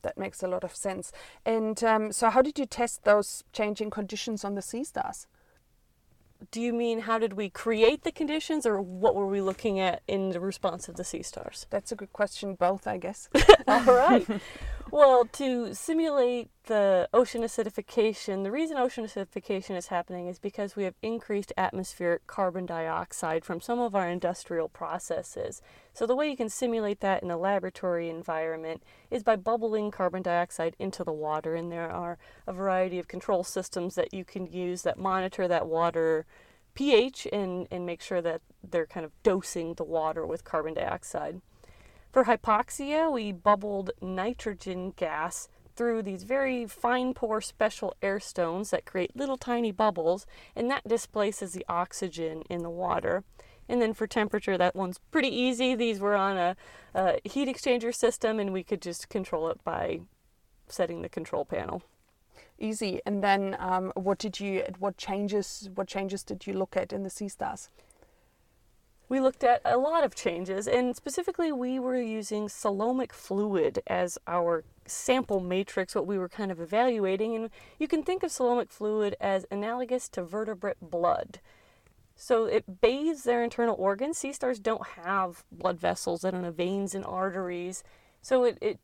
that 0.00 0.16
makes 0.16 0.42
a 0.42 0.48
lot 0.48 0.64
of 0.64 0.74
sense. 0.74 1.12
And 1.44 1.82
um, 1.82 2.12
so, 2.12 2.30
how 2.30 2.40
did 2.40 2.58
you 2.58 2.66
test 2.66 3.04
those 3.04 3.42
changing 3.52 3.90
conditions 3.90 4.44
on 4.44 4.54
the 4.54 4.62
sea 4.62 4.84
stars? 4.84 5.26
Do 6.50 6.60
you 6.60 6.72
mean 6.72 7.00
how 7.00 7.18
did 7.18 7.34
we 7.34 7.48
create 7.48 8.02
the 8.02 8.12
conditions 8.12 8.66
or 8.66 8.80
what 8.80 9.14
were 9.14 9.26
we 9.26 9.40
looking 9.40 9.78
at 9.78 10.02
in 10.06 10.30
the 10.30 10.40
response 10.40 10.88
of 10.88 10.96
the 10.96 11.04
sea 11.04 11.22
stars? 11.22 11.66
That's 11.70 11.92
a 11.92 11.96
good 11.96 12.12
question, 12.12 12.54
both, 12.54 12.86
I 12.86 12.98
guess. 12.98 13.28
All 13.68 13.82
right. 13.84 14.26
Well, 14.94 15.24
to 15.32 15.74
simulate 15.74 16.50
the 16.66 17.08
ocean 17.12 17.42
acidification, 17.42 18.44
the 18.44 18.52
reason 18.52 18.76
ocean 18.76 19.04
acidification 19.04 19.76
is 19.76 19.88
happening 19.88 20.28
is 20.28 20.38
because 20.38 20.76
we 20.76 20.84
have 20.84 20.94
increased 21.02 21.52
atmospheric 21.56 22.28
carbon 22.28 22.64
dioxide 22.64 23.44
from 23.44 23.60
some 23.60 23.80
of 23.80 23.96
our 23.96 24.08
industrial 24.08 24.68
processes. 24.68 25.60
So, 25.92 26.06
the 26.06 26.14
way 26.14 26.30
you 26.30 26.36
can 26.36 26.48
simulate 26.48 27.00
that 27.00 27.24
in 27.24 27.32
a 27.32 27.36
laboratory 27.36 28.08
environment 28.08 28.84
is 29.10 29.24
by 29.24 29.34
bubbling 29.34 29.90
carbon 29.90 30.22
dioxide 30.22 30.76
into 30.78 31.02
the 31.02 31.12
water, 31.12 31.56
and 31.56 31.72
there 31.72 31.90
are 31.90 32.16
a 32.46 32.52
variety 32.52 33.00
of 33.00 33.08
control 33.08 33.42
systems 33.42 33.96
that 33.96 34.14
you 34.14 34.24
can 34.24 34.46
use 34.46 34.82
that 34.82 34.96
monitor 34.96 35.48
that 35.48 35.66
water 35.66 36.24
pH 36.74 37.26
and, 37.32 37.66
and 37.72 37.84
make 37.84 38.00
sure 38.00 38.22
that 38.22 38.42
they're 38.62 38.86
kind 38.86 39.04
of 39.04 39.10
dosing 39.24 39.74
the 39.74 39.82
water 39.82 40.24
with 40.24 40.44
carbon 40.44 40.74
dioxide. 40.74 41.40
For 42.14 42.26
hypoxia, 42.26 43.10
we 43.10 43.32
bubbled 43.32 43.90
nitrogen 44.00 44.92
gas 44.94 45.48
through 45.74 46.04
these 46.04 46.22
very 46.22 46.64
fine 46.64 47.12
pore 47.12 47.40
special 47.40 47.92
air 48.02 48.20
stones 48.20 48.70
that 48.70 48.84
create 48.84 49.16
little 49.16 49.36
tiny 49.36 49.72
bubbles, 49.72 50.24
and 50.54 50.70
that 50.70 50.86
displaces 50.86 51.54
the 51.54 51.66
oxygen 51.68 52.44
in 52.48 52.62
the 52.62 52.70
water. 52.70 53.24
And 53.68 53.82
then 53.82 53.94
for 53.94 54.06
temperature, 54.06 54.56
that 54.56 54.76
one's 54.76 55.00
pretty 55.10 55.34
easy. 55.34 55.74
These 55.74 55.98
were 55.98 56.14
on 56.14 56.36
a, 56.36 56.56
a 56.94 57.18
heat 57.24 57.48
exchanger 57.48 57.92
system, 57.92 58.38
and 58.38 58.52
we 58.52 58.62
could 58.62 58.80
just 58.80 59.08
control 59.08 59.48
it 59.48 59.64
by 59.64 60.02
setting 60.68 61.02
the 61.02 61.08
control 61.08 61.44
panel. 61.44 61.82
Easy. 62.60 63.00
And 63.04 63.24
then, 63.24 63.56
um, 63.58 63.92
what 63.96 64.18
did 64.18 64.38
you? 64.38 64.62
What 64.78 64.96
changes? 64.96 65.68
What 65.74 65.88
changes 65.88 66.22
did 66.22 66.46
you 66.46 66.52
look 66.52 66.76
at 66.76 66.92
in 66.92 67.02
the 67.02 67.10
sea 67.10 67.28
stars? 67.28 67.70
We 69.08 69.20
looked 69.20 69.44
at 69.44 69.60
a 69.64 69.76
lot 69.76 70.02
of 70.02 70.14
changes, 70.14 70.66
and 70.66 70.96
specifically, 70.96 71.52
we 71.52 71.78
were 71.78 72.00
using 72.00 72.48
coelomic 72.48 73.12
fluid 73.12 73.82
as 73.86 74.18
our 74.26 74.64
sample 74.86 75.40
matrix, 75.40 75.94
what 75.94 76.06
we 76.06 76.18
were 76.18 76.28
kind 76.28 76.50
of 76.50 76.60
evaluating. 76.60 77.34
And 77.34 77.50
you 77.78 77.86
can 77.86 78.02
think 78.02 78.22
of 78.22 78.30
coelomic 78.30 78.70
fluid 78.70 79.14
as 79.20 79.44
analogous 79.50 80.08
to 80.10 80.22
vertebrate 80.22 80.78
blood. 80.80 81.40
So 82.16 82.44
it 82.46 82.80
bathes 82.80 83.24
their 83.24 83.42
internal 83.42 83.76
organs. 83.78 84.18
Sea 84.18 84.32
stars 84.32 84.58
don't 84.58 84.86
have 84.88 85.44
blood 85.50 85.78
vessels, 85.78 86.22
they 86.22 86.30
don't 86.30 86.44
have 86.44 86.56
veins 86.56 86.94
and 86.94 87.04
arteries. 87.04 87.82
So 88.22 88.44
it, 88.44 88.58
it 88.60 88.80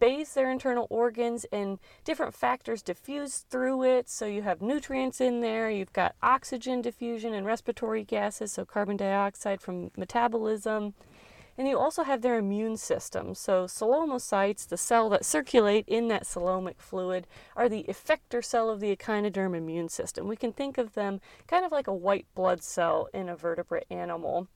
bathes 0.00 0.34
their 0.34 0.50
internal 0.50 0.86
organs 0.90 1.44
and 1.52 1.78
different 2.04 2.34
factors 2.34 2.82
diffuse 2.82 3.38
through 3.38 3.84
it. 3.84 4.08
So 4.08 4.26
you 4.26 4.42
have 4.42 4.62
nutrients 4.62 5.20
in 5.20 5.40
there, 5.40 5.70
you've 5.70 5.92
got 5.92 6.14
oxygen 6.22 6.82
diffusion 6.82 7.34
and 7.34 7.46
respiratory 7.46 8.04
gases, 8.04 8.52
so 8.52 8.64
carbon 8.64 8.96
dioxide 8.96 9.60
from 9.60 9.90
metabolism. 9.96 10.94
And 11.58 11.68
you 11.68 11.78
also 11.78 12.02
have 12.02 12.22
their 12.22 12.38
immune 12.38 12.78
system. 12.78 13.34
So, 13.34 13.66
coelomocytes, 13.66 14.66
the 14.66 14.78
cell 14.78 15.10
that 15.10 15.24
circulate 15.24 15.84
in 15.86 16.08
that 16.08 16.24
coelomic 16.24 16.78
fluid, 16.78 17.26
are 17.54 17.68
the 17.68 17.84
effector 17.84 18.42
cell 18.42 18.70
of 18.70 18.80
the 18.80 18.94
echinoderm 18.96 19.54
immune 19.54 19.90
system. 19.90 20.26
We 20.26 20.36
can 20.36 20.52
think 20.52 20.78
of 20.78 20.94
them 20.94 21.20
kind 21.46 21.66
of 21.66 21.70
like 21.70 21.86
a 21.86 21.94
white 21.94 22.26
blood 22.34 22.62
cell 22.62 23.08
in 23.12 23.28
a 23.28 23.36
vertebrate 23.36 23.84
animal. 23.90 24.48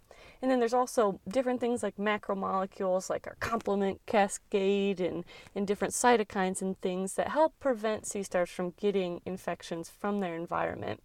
And 0.43 0.51
then 0.51 0.61
there's 0.61 0.75
also 0.75 1.21
different 1.29 1.61
things 1.61 1.83
like 1.83 1.97
macromolecules, 1.97 3.09
like 3.09 3.27
our 3.27 3.37
complement 3.41 4.01
cascade 4.07 5.01
and, 5.01 5.25
and 5.55 5.67
different 5.67 5.95
cytokines 5.95 6.61
and 6.61 6.81
things 6.81 7.15
that 7.15 7.29
help 7.29 7.59
prevent 7.61 8.07
sea 8.07 8.23
stars 8.23 8.51
from 8.51 8.75
getting 8.79 9.21
infections 9.25 9.91
from 9.91 10.21
their 10.21 10.35
environment. 10.35 11.03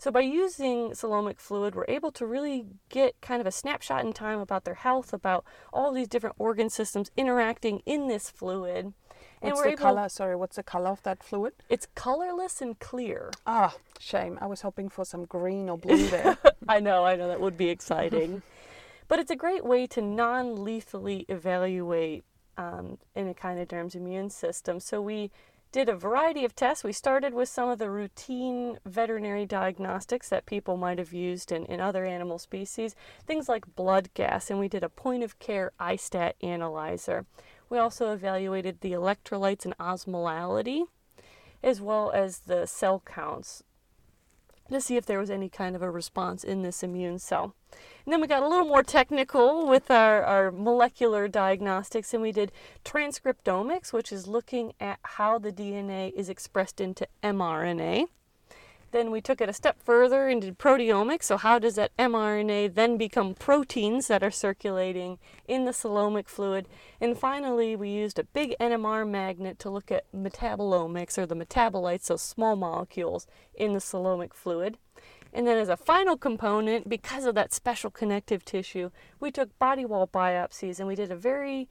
So 0.00 0.12
by 0.12 0.20
using 0.20 0.90
coelomic 0.90 1.40
fluid, 1.40 1.74
we're 1.74 1.84
able 1.88 2.12
to 2.12 2.24
really 2.24 2.66
get 2.88 3.20
kind 3.20 3.40
of 3.40 3.48
a 3.48 3.50
snapshot 3.50 4.04
in 4.04 4.12
time 4.12 4.38
about 4.38 4.64
their 4.64 4.74
health, 4.74 5.12
about 5.12 5.44
all 5.72 5.92
these 5.92 6.06
different 6.06 6.36
organ 6.38 6.70
systems 6.70 7.10
interacting 7.16 7.82
in 7.84 8.06
this 8.06 8.30
fluid. 8.30 8.92
And 9.42 9.52
what's 9.52 9.62
the 9.62 9.68
able, 9.70 9.78
color? 9.78 10.08
Sorry, 10.08 10.36
what's 10.36 10.54
the 10.54 10.62
color 10.62 10.90
of 10.90 11.02
that 11.02 11.24
fluid? 11.24 11.52
It's 11.68 11.88
colorless 11.96 12.60
and 12.60 12.78
clear. 12.78 13.32
Ah, 13.44 13.74
shame. 13.98 14.38
I 14.40 14.46
was 14.46 14.60
hoping 14.60 14.88
for 14.88 15.04
some 15.04 15.24
green 15.24 15.68
or 15.68 15.76
blue 15.76 16.06
there. 16.08 16.38
I 16.68 16.78
know, 16.78 17.04
I 17.04 17.16
know 17.16 17.26
that 17.26 17.40
would 17.40 17.56
be 17.56 17.68
exciting. 17.68 18.42
but 19.08 19.18
it's 19.18 19.30
a 19.30 19.36
great 19.36 19.64
way 19.64 19.86
to 19.88 20.02
non-lethally 20.02 21.24
evaluate 21.28 22.24
um, 22.56 22.98
an 23.14 23.32
echinoderm's 23.32 23.94
immune 23.94 24.30
system. 24.30 24.80
So 24.80 25.00
we 25.00 25.30
did 25.70 25.88
a 25.88 25.96
variety 25.96 26.44
of 26.44 26.54
tests. 26.54 26.82
We 26.82 26.92
started 26.92 27.34
with 27.34 27.48
some 27.48 27.68
of 27.68 27.78
the 27.78 27.90
routine 27.90 28.78
veterinary 28.86 29.44
diagnostics 29.44 30.28
that 30.30 30.46
people 30.46 30.76
might 30.76 30.98
have 30.98 31.12
used 31.12 31.52
in, 31.52 31.66
in 31.66 31.80
other 31.80 32.04
animal 32.04 32.38
species, 32.38 32.94
things 33.26 33.48
like 33.48 33.74
blood 33.76 34.08
gas, 34.14 34.50
and 34.50 34.58
we 34.58 34.68
did 34.68 34.82
a 34.82 34.88
point 34.88 35.22
of 35.22 35.38
care 35.38 35.72
iStat 35.78 36.32
analyzer. 36.42 37.26
We 37.68 37.78
also 37.78 38.12
evaluated 38.12 38.80
the 38.80 38.92
electrolytes 38.92 39.66
and 39.66 39.76
osmolality, 39.78 40.84
as 41.62 41.80
well 41.80 42.10
as 42.12 42.40
the 42.40 42.66
cell 42.66 43.02
counts 43.04 43.62
to 44.74 44.80
see 44.80 44.96
if 44.96 45.06
there 45.06 45.18
was 45.18 45.30
any 45.30 45.48
kind 45.48 45.74
of 45.74 45.82
a 45.82 45.90
response 45.90 46.44
in 46.44 46.62
this 46.62 46.82
immune 46.82 47.18
cell. 47.18 47.54
And 48.04 48.12
then 48.12 48.20
we 48.20 48.26
got 48.26 48.42
a 48.42 48.48
little 48.48 48.66
more 48.66 48.82
technical 48.82 49.66
with 49.66 49.90
our, 49.90 50.22
our 50.22 50.50
molecular 50.50 51.28
diagnostics, 51.28 52.12
and 52.14 52.22
we 52.22 52.32
did 52.32 52.52
transcriptomics, 52.84 53.92
which 53.92 54.12
is 54.12 54.26
looking 54.26 54.72
at 54.80 54.98
how 55.02 55.38
the 55.38 55.52
DNA 55.52 56.12
is 56.12 56.28
expressed 56.28 56.80
into 56.80 57.06
mRNA. 57.22 58.06
Then 58.90 59.10
we 59.10 59.20
took 59.20 59.40
it 59.40 59.48
a 59.48 59.52
step 59.52 59.82
further 59.82 60.28
and 60.28 60.40
did 60.40 60.58
proteomics. 60.58 61.24
So, 61.24 61.36
how 61.36 61.58
does 61.58 61.74
that 61.74 61.96
mRNA 61.98 62.74
then 62.74 62.96
become 62.96 63.34
proteins 63.34 64.06
that 64.08 64.22
are 64.22 64.30
circulating 64.30 65.18
in 65.46 65.66
the 65.66 65.72
coelomic 65.72 66.28
fluid? 66.28 66.68
And 67.00 67.18
finally, 67.18 67.76
we 67.76 67.90
used 67.90 68.18
a 68.18 68.24
big 68.24 68.54
NMR 68.58 69.08
magnet 69.08 69.58
to 69.60 69.70
look 69.70 69.90
at 69.90 70.10
metabolomics 70.12 71.18
or 71.18 71.26
the 71.26 71.36
metabolites, 71.36 72.04
so 72.04 72.16
small 72.16 72.56
molecules 72.56 73.26
in 73.54 73.74
the 73.74 73.80
coelomic 73.80 74.32
fluid. 74.32 74.78
And 75.32 75.46
then, 75.46 75.58
as 75.58 75.68
a 75.68 75.76
final 75.76 76.16
component, 76.16 76.88
because 76.88 77.26
of 77.26 77.34
that 77.34 77.52
special 77.52 77.90
connective 77.90 78.44
tissue, 78.44 78.90
we 79.20 79.30
took 79.30 79.58
body 79.58 79.84
wall 79.84 80.06
biopsies 80.06 80.78
and 80.78 80.88
we 80.88 80.94
did 80.94 81.12
a 81.12 81.16
very 81.16 81.68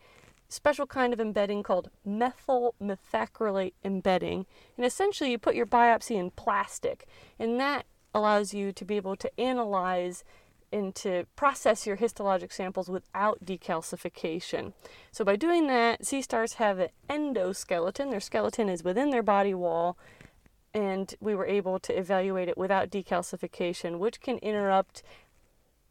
special 0.49 0.87
kind 0.87 1.13
of 1.13 1.19
embedding 1.19 1.63
called 1.63 1.89
methyl 2.05 2.75
methacrylate 2.81 3.73
embedding. 3.83 4.45
And 4.75 4.85
essentially, 4.85 5.31
you 5.31 5.37
put 5.37 5.55
your 5.55 5.65
biopsy 5.65 6.15
in 6.15 6.31
plastic, 6.31 7.07
and 7.39 7.59
that 7.59 7.85
allows 8.13 8.53
you 8.53 8.71
to 8.71 8.85
be 8.85 8.95
able 8.95 9.15
to 9.17 9.39
analyze 9.39 10.23
and 10.71 10.93
to 10.95 11.25
process 11.35 11.87
your 11.87 11.97
histologic 11.97 12.51
samples 12.51 12.89
without 12.89 13.45
decalcification. 13.45 14.73
So, 15.11 15.23
by 15.23 15.35
doing 15.35 15.67
that, 15.67 16.05
sea 16.05 16.21
stars 16.21 16.53
have 16.53 16.79
an 16.79 16.89
endoskeleton. 17.09 18.09
Their 18.11 18.19
skeleton 18.19 18.69
is 18.69 18.83
within 18.83 19.11
their 19.11 19.23
body 19.23 19.53
wall, 19.53 19.97
and 20.73 21.13
we 21.19 21.35
were 21.35 21.45
able 21.45 21.79
to 21.79 21.97
evaluate 21.97 22.49
it 22.49 22.57
without 22.57 22.89
decalcification, 22.89 23.99
which 23.99 24.19
can 24.19 24.37
interrupt 24.39 25.03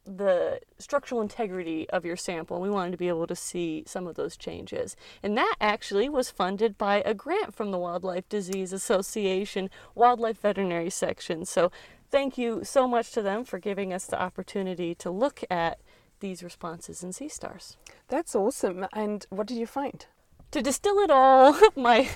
the 0.07 0.61
structural 0.79 1.21
integrity 1.21 1.89
of 1.91 2.05
your 2.05 2.17
sample. 2.17 2.61
We 2.61 2.71
wanted 2.71 2.93
to 2.93 2.97
be 2.97 3.09
able 3.09 3.27
to 3.27 3.37
see 3.37 3.83
some 3.87 4.07
of 4.07 4.15
those 4.15 4.37
changes. 4.37 4.97
And 5.23 5.37
that 5.37 5.57
actually 5.61 6.09
was 6.09 6.31
funded 6.31 6.79
by 6.79 7.03
a 7.05 7.15
grant 7.15 7.55
from 7.55 7.71
the 7.71 7.79
Wildlife 7.79 8.29
Disease 8.29 8.73
Association 8.73 9.69
Wildlife 9.95 10.41
Veterinary 10.41 10.91
Section. 10.91 11.45
So 11.45 11.73
thank 12.11 12.39
you 12.39 12.63
so 12.65 12.87
much 12.87 13.11
to 13.13 13.23
them 13.23 13.45
for 13.45 13.59
giving 13.59 13.93
us 13.93 14.07
the 14.07 14.21
opportunity 14.21 14.95
to 14.97 15.11
look 15.11 15.43
at 15.51 15.81
these 16.21 16.43
responses 16.43 17.03
in 17.03 17.13
sea 17.13 17.29
stars. 17.29 17.77
That's 18.09 18.35
awesome. 18.35 18.87
And 18.93 19.27
what 19.31 19.47
did 19.47 19.59
you 19.59 19.67
find? 19.67 20.07
To 20.53 20.63
distill 20.63 20.99
it 20.99 21.11
all, 21.11 21.59
my 21.77 22.09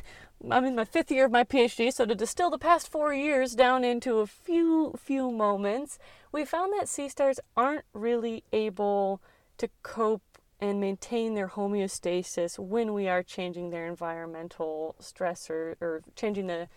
I'm 0.48 0.64
in 0.64 0.74
my 0.74 0.86
fifth 0.86 1.10
year 1.10 1.26
of 1.26 1.30
my 1.30 1.44
PhD, 1.44 1.92
so 1.92 2.06
to 2.06 2.14
distill 2.14 2.48
the 2.48 2.58
past 2.58 2.88
four 2.90 3.12
years 3.12 3.54
down 3.54 3.84
into 3.84 4.18
a 4.20 4.26
few 4.26 4.94
few 4.98 5.30
moments, 5.30 5.98
we 6.32 6.44
found 6.44 6.72
that 6.72 6.88
sea 6.88 7.08
stars 7.08 7.40
aren't 7.56 7.84
really 7.92 8.44
able 8.52 9.20
to 9.58 9.68
cope 9.82 10.22
and 10.58 10.80
maintain 10.80 11.34
their 11.34 11.48
homeostasis 11.48 12.58
when 12.58 12.94
we 12.94 13.08
are 13.08 13.22
changing 13.22 13.70
their 13.70 13.86
environmental 13.86 14.94
stress 14.98 15.50
or, 15.50 15.76
or 15.80 16.02
changing 16.16 16.46
the 16.46 16.68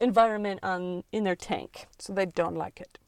environment 0.00 0.60
on 0.62 1.04
in 1.12 1.24
their 1.24 1.36
tank. 1.36 1.86
So 1.98 2.12
they 2.12 2.26
don't 2.26 2.56
like 2.56 2.80
it. 2.80 2.98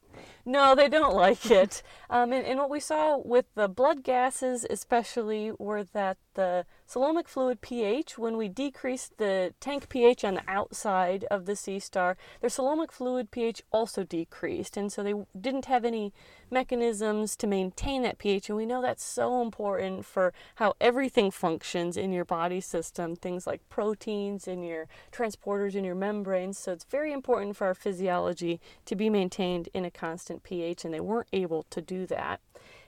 No, 0.44 0.74
they 0.74 0.88
don't 0.88 1.14
like 1.14 1.50
it. 1.50 1.82
Um, 2.08 2.32
and, 2.32 2.46
and 2.46 2.60
what 2.60 2.70
we 2.70 2.78
saw 2.78 3.18
with 3.18 3.46
the 3.56 3.66
blood 3.66 4.04
gases, 4.04 4.64
especially, 4.70 5.50
were 5.58 5.82
that 5.82 6.18
the 6.34 6.64
coelomic 6.88 7.26
fluid 7.26 7.60
pH, 7.60 8.16
when 8.16 8.36
we 8.36 8.46
decreased 8.46 9.18
the 9.18 9.54
tank 9.58 9.88
pH 9.88 10.22
on 10.24 10.34
the 10.34 10.42
outside 10.46 11.24
of 11.32 11.46
the 11.46 11.56
sea 11.56 11.80
star, 11.80 12.16
their 12.40 12.48
coelomic 12.48 12.92
fluid 12.92 13.32
pH 13.32 13.60
also 13.72 14.04
decreased. 14.04 14.76
And 14.76 14.92
so 14.92 15.02
they 15.02 15.14
didn't 15.38 15.64
have 15.64 15.84
any 15.84 16.12
mechanisms 16.50 17.36
to 17.36 17.46
maintain 17.46 18.02
that 18.02 18.18
pH. 18.18 18.48
And 18.48 18.56
we 18.56 18.66
know 18.66 18.82
that's 18.82 19.04
so 19.04 19.42
important 19.42 20.04
for 20.04 20.32
how 20.56 20.74
everything 20.80 21.30
functions 21.30 21.96
in 21.96 22.12
your 22.12 22.24
body 22.24 22.60
system, 22.60 23.16
things 23.16 23.46
like 23.46 23.68
proteins 23.68 24.46
in 24.46 24.62
your 24.62 24.86
transporters 25.12 25.74
in 25.74 25.84
your 25.84 25.94
membranes. 25.94 26.58
So 26.58 26.72
it's 26.72 26.84
very 26.84 27.12
important 27.12 27.56
for 27.56 27.66
our 27.66 27.74
physiology 27.74 28.60
to 28.84 28.96
be 28.96 29.10
maintained 29.10 29.68
in 29.74 29.84
a 29.84 29.90
constant 29.90 30.42
pH, 30.42 30.84
and 30.84 30.92
they 30.92 31.00
weren't 31.00 31.28
able 31.32 31.64
to 31.70 31.80
do 31.80 32.06
that. 32.06 32.40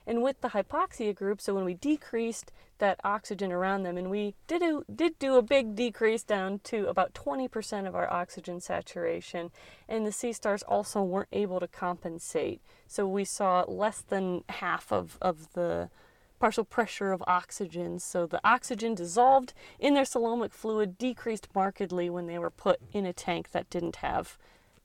And 0.09 0.23
with 0.23 0.41
the 0.41 0.49
hypoxia 0.49 1.13
group, 1.13 1.39
so 1.39 1.53
when 1.53 1.65
we 1.65 1.75
decreased 1.75 2.51
that 2.79 2.99
oxygen 3.03 3.51
around 3.51 3.83
them, 3.83 3.95
and 3.95 4.09
we 4.09 4.33
did 4.47 4.61
do, 4.61 4.83
did 4.93 5.19
do 5.19 5.35
a 5.35 5.43
big 5.43 5.75
decrease 5.75 6.23
down 6.23 6.61
to 6.63 6.87
about 6.87 7.13
20% 7.13 7.87
of 7.87 7.93
our 7.93 8.11
oxygen 8.11 8.59
saturation, 8.59 9.51
and 9.87 10.07
the 10.07 10.11
sea 10.11 10.33
stars 10.33 10.63
also 10.63 11.03
weren't 11.03 11.29
able 11.31 11.59
to 11.59 11.67
compensate. 11.67 12.59
So 12.87 13.07
we 13.07 13.23
saw 13.23 13.65
less 13.67 14.01
than 14.01 14.43
half 14.49 14.91
of, 14.91 15.19
of 15.21 15.53
the 15.53 15.91
partial 16.39 16.63
pressure 16.63 17.11
of 17.11 17.23
oxygen. 17.27 17.99
So 17.99 18.25
the 18.25 18.41
oxygen 18.43 18.95
dissolved 18.95 19.53
in 19.77 19.93
their 19.93 20.05
coelomic 20.05 20.53
fluid 20.53 20.97
decreased 20.97 21.49
markedly 21.53 22.09
when 22.09 22.25
they 22.25 22.39
were 22.39 22.49
put 22.49 22.79
in 22.91 23.05
a 23.05 23.13
tank 23.13 23.51
that 23.51 23.69
didn't 23.69 23.97
have 23.97 24.39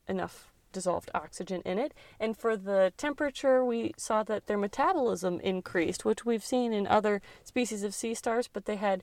enough 0.06 0.52
dissolved 0.74 1.10
oxygen 1.14 1.62
in 1.64 1.78
it. 1.78 1.94
And 2.20 2.36
for 2.36 2.56
the 2.56 2.92
temperature, 2.98 3.64
we 3.64 3.94
saw 3.96 4.22
that 4.24 4.46
their 4.46 4.58
metabolism 4.58 5.40
increased, 5.40 6.04
which 6.04 6.26
we've 6.26 6.44
seen 6.44 6.74
in 6.74 6.86
other 6.86 7.22
species 7.42 7.82
of 7.82 7.94
sea 7.94 8.12
stars, 8.12 8.48
but 8.52 8.66
they 8.66 8.76
had 8.76 9.02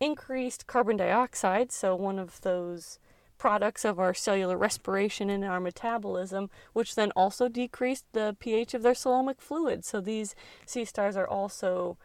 increased 0.00 0.66
carbon 0.66 0.96
dioxide, 0.96 1.72
so 1.72 1.94
one 1.94 2.18
of 2.18 2.40
those 2.40 2.98
products 3.36 3.84
of 3.84 4.00
our 4.00 4.14
cellular 4.14 4.56
respiration 4.56 5.30
and 5.30 5.44
our 5.44 5.60
metabolism, 5.60 6.50
which 6.72 6.94
then 6.94 7.12
also 7.12 7.48
decreased 7.48 8.04
the 8.12 8.36
pH 8.40 8.74
of 8.74 8.82
their 8.82 8.94
coelomic 8.94 9.40
fluid. 9.40 9.84
So 9.84 10.00
these 10.00 10.34
sea 10.66 10.84
stars 10.84 11.16
are 11.16 11.28
also 11.28 11.96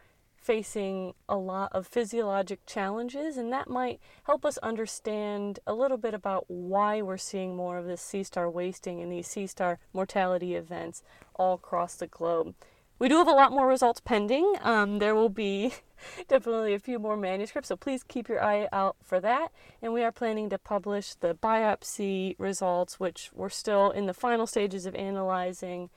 facing 0.44 1.14
a 1.26 1.36
lot 1.36 1.70
of 1.72 1.86
physiologic 1.86 2.60
challenges, 2.66 3.38
and 3.38 3.50
that 3.50 3.68
might 3.68 3.98
help 4.24 4.44
us 4.44 4.58
understand 4.58 5.58
a 5.66 5.72
little 5.72 5.96
bit 5.96 6.12
about 6.12 6.44
why 6.48 7.00
we're 7.00 7.16
seeing 7.16 7.56
more 7.56 7.78
of 7.78 7.86
this 7.86 8.02
sea 8.02 8.22
star 8.22 8.50
wasting 8.50 9.00
and 9.00 9.10
these 9.10 9.26
sea 9.26 9.46
star 9.46 9.78
mortality 9.94 10.54
events 10.54 11.02
all 11.34 11.54
across 11.54 11.94
the 11.94 12.06
globe. 12.06 12.54
We 12.98 13.08
do 13.08 13.16
have 13.16 13.26
a 13.26 13.32
lot 13.32 13.52
more 13.52 13.66
results 13.66 14.00
pending. 14.00 14.54
Um, 14.60 14.98
there 14.98 15.14
will 15.14 15.30
be 15.30 15.72
definitely 16.28 16.74
a 16.74 16.78
few 16.78 16.98
more 16.98 17.16
manuscripts, 17.16 17.68
so 17.68 17.76
please 17.76 18.02
keep 18.02 18.28
your 18.28 18.42
eye 18.42 18.68
out 18.70 18.96
for 19.02 19.20
that. 19.20 19.50
And 19.82 19.92
we 19.92 20.04
are 20.04 20.12
planning 20.12 20.50
to 20.50 20.58
publish 20.58 21.14
the 21.14 21.34
biopsy 21.34 22.36
results, 22.38 23.00
which 23.00 23.30
we're 23.34 23.48
still 23.48 23.90
in 23.90 24.06
the 24.06 24.14
final 24.14 24.46
stages 24.46 24.84
of 24.86 24.94
analyzing 24.94 25.90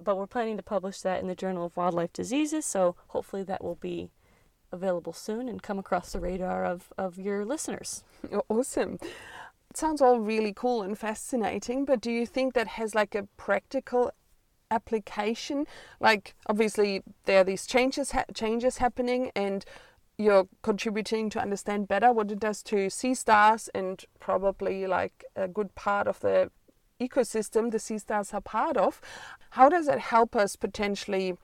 but 0.00 0.16
we're 0.16 0.26
planning 0.26 0.56
to 0.56 0.62
publish 0.62 1.00
that 1.00 1.20
in 1.20 1.28
the 1.28 1.34
Journal 1.34 1.66
of 1.66 1.76
Wildlife 1.76 2.12
Diseases, 2.12 2.64
so 2.64 2.96
hopefully 3.08 3.42
that 3.44 3.62
will 3.62 3.76
be 3.76 4.10
available 4.70 5.12
soon 5.12 5.48
and 5.48 5.62
come 5.62 5.78
across 5.78 6.12
the 6.12 6.20
radar 6.20 6.64
of, 6.64 6.92
of 6.96 7.18
your 7.18 7.44
listeners. 7.44 8.04
Awesome. 8.48 8.98
It 9.70 9.76
sounds 9.76 10.02
all 10.02 10.20
really 10.20 10.52
cool 10.52 10.82
and 10.82 10.98
fascinating, 10.98 11.84
but 11.84 12.00
do 12.00 12.10
you 12.10 12.26
think 12.26 12.54
that 12.54 12.68
has 12.68 12.94
like 12.94 13.14
a 13.14 13.24
practical 13.36 14.12
application? 14.70 15.66
Like, 15.98 16.34
obviously, 16.46 17.02
there 17.24 17.40
are 17.40 17.44
these 17.44 17.66
changes 17.66 18.10
ha- 18.10 18.24
changes 18.34 18.78
happening, 18.78 19.30
and 19.34 19.64
you're 20.18 20.46
contributing 20.62 21.30
to 21.30 21.40
understand 21.40 21.88
better 21.88 22.12
what 22.12 22.30
it 22.30 22.38
does 22.38 22.62
to 22.64 22.90
sea 22.90 23.14
stars 23.14 23.70
and 23.74 24.04
probably 24.20 24.86
like 24.86 25.24
a 25.36 25.48
good 25.48 25.74
part 25.74 26.06
of 26.06 26.20
the 26.20 26.50
ecosystem 27.08 27.70
the 27.70 27.78
sea 27.78 27.98
stars 27.98 28.32
are 28.32 28.40
part 28.40 28.76
of. 28.76 29.00
How 29.50 29.68
does 29.68 29.88
it 29.88 29.98
help 29.98 30.36
us 30.36 30.56
potentially 30.56 31.36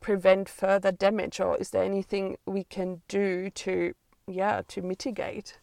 prevent 0.00 0.48
further 0.48 0.92
damage, 0.92 1.40
or 1.40 1.56
is 1.56 1.70
there 1.70 1.84
anything 1.84 2.36
we 2.46 2.64
can 2.64 3.02
do 3.08 3.50
to, 3.50 3.94
yeah, 4.26 4.62
to 4.68 4.82
mitigate? 4.82 5.58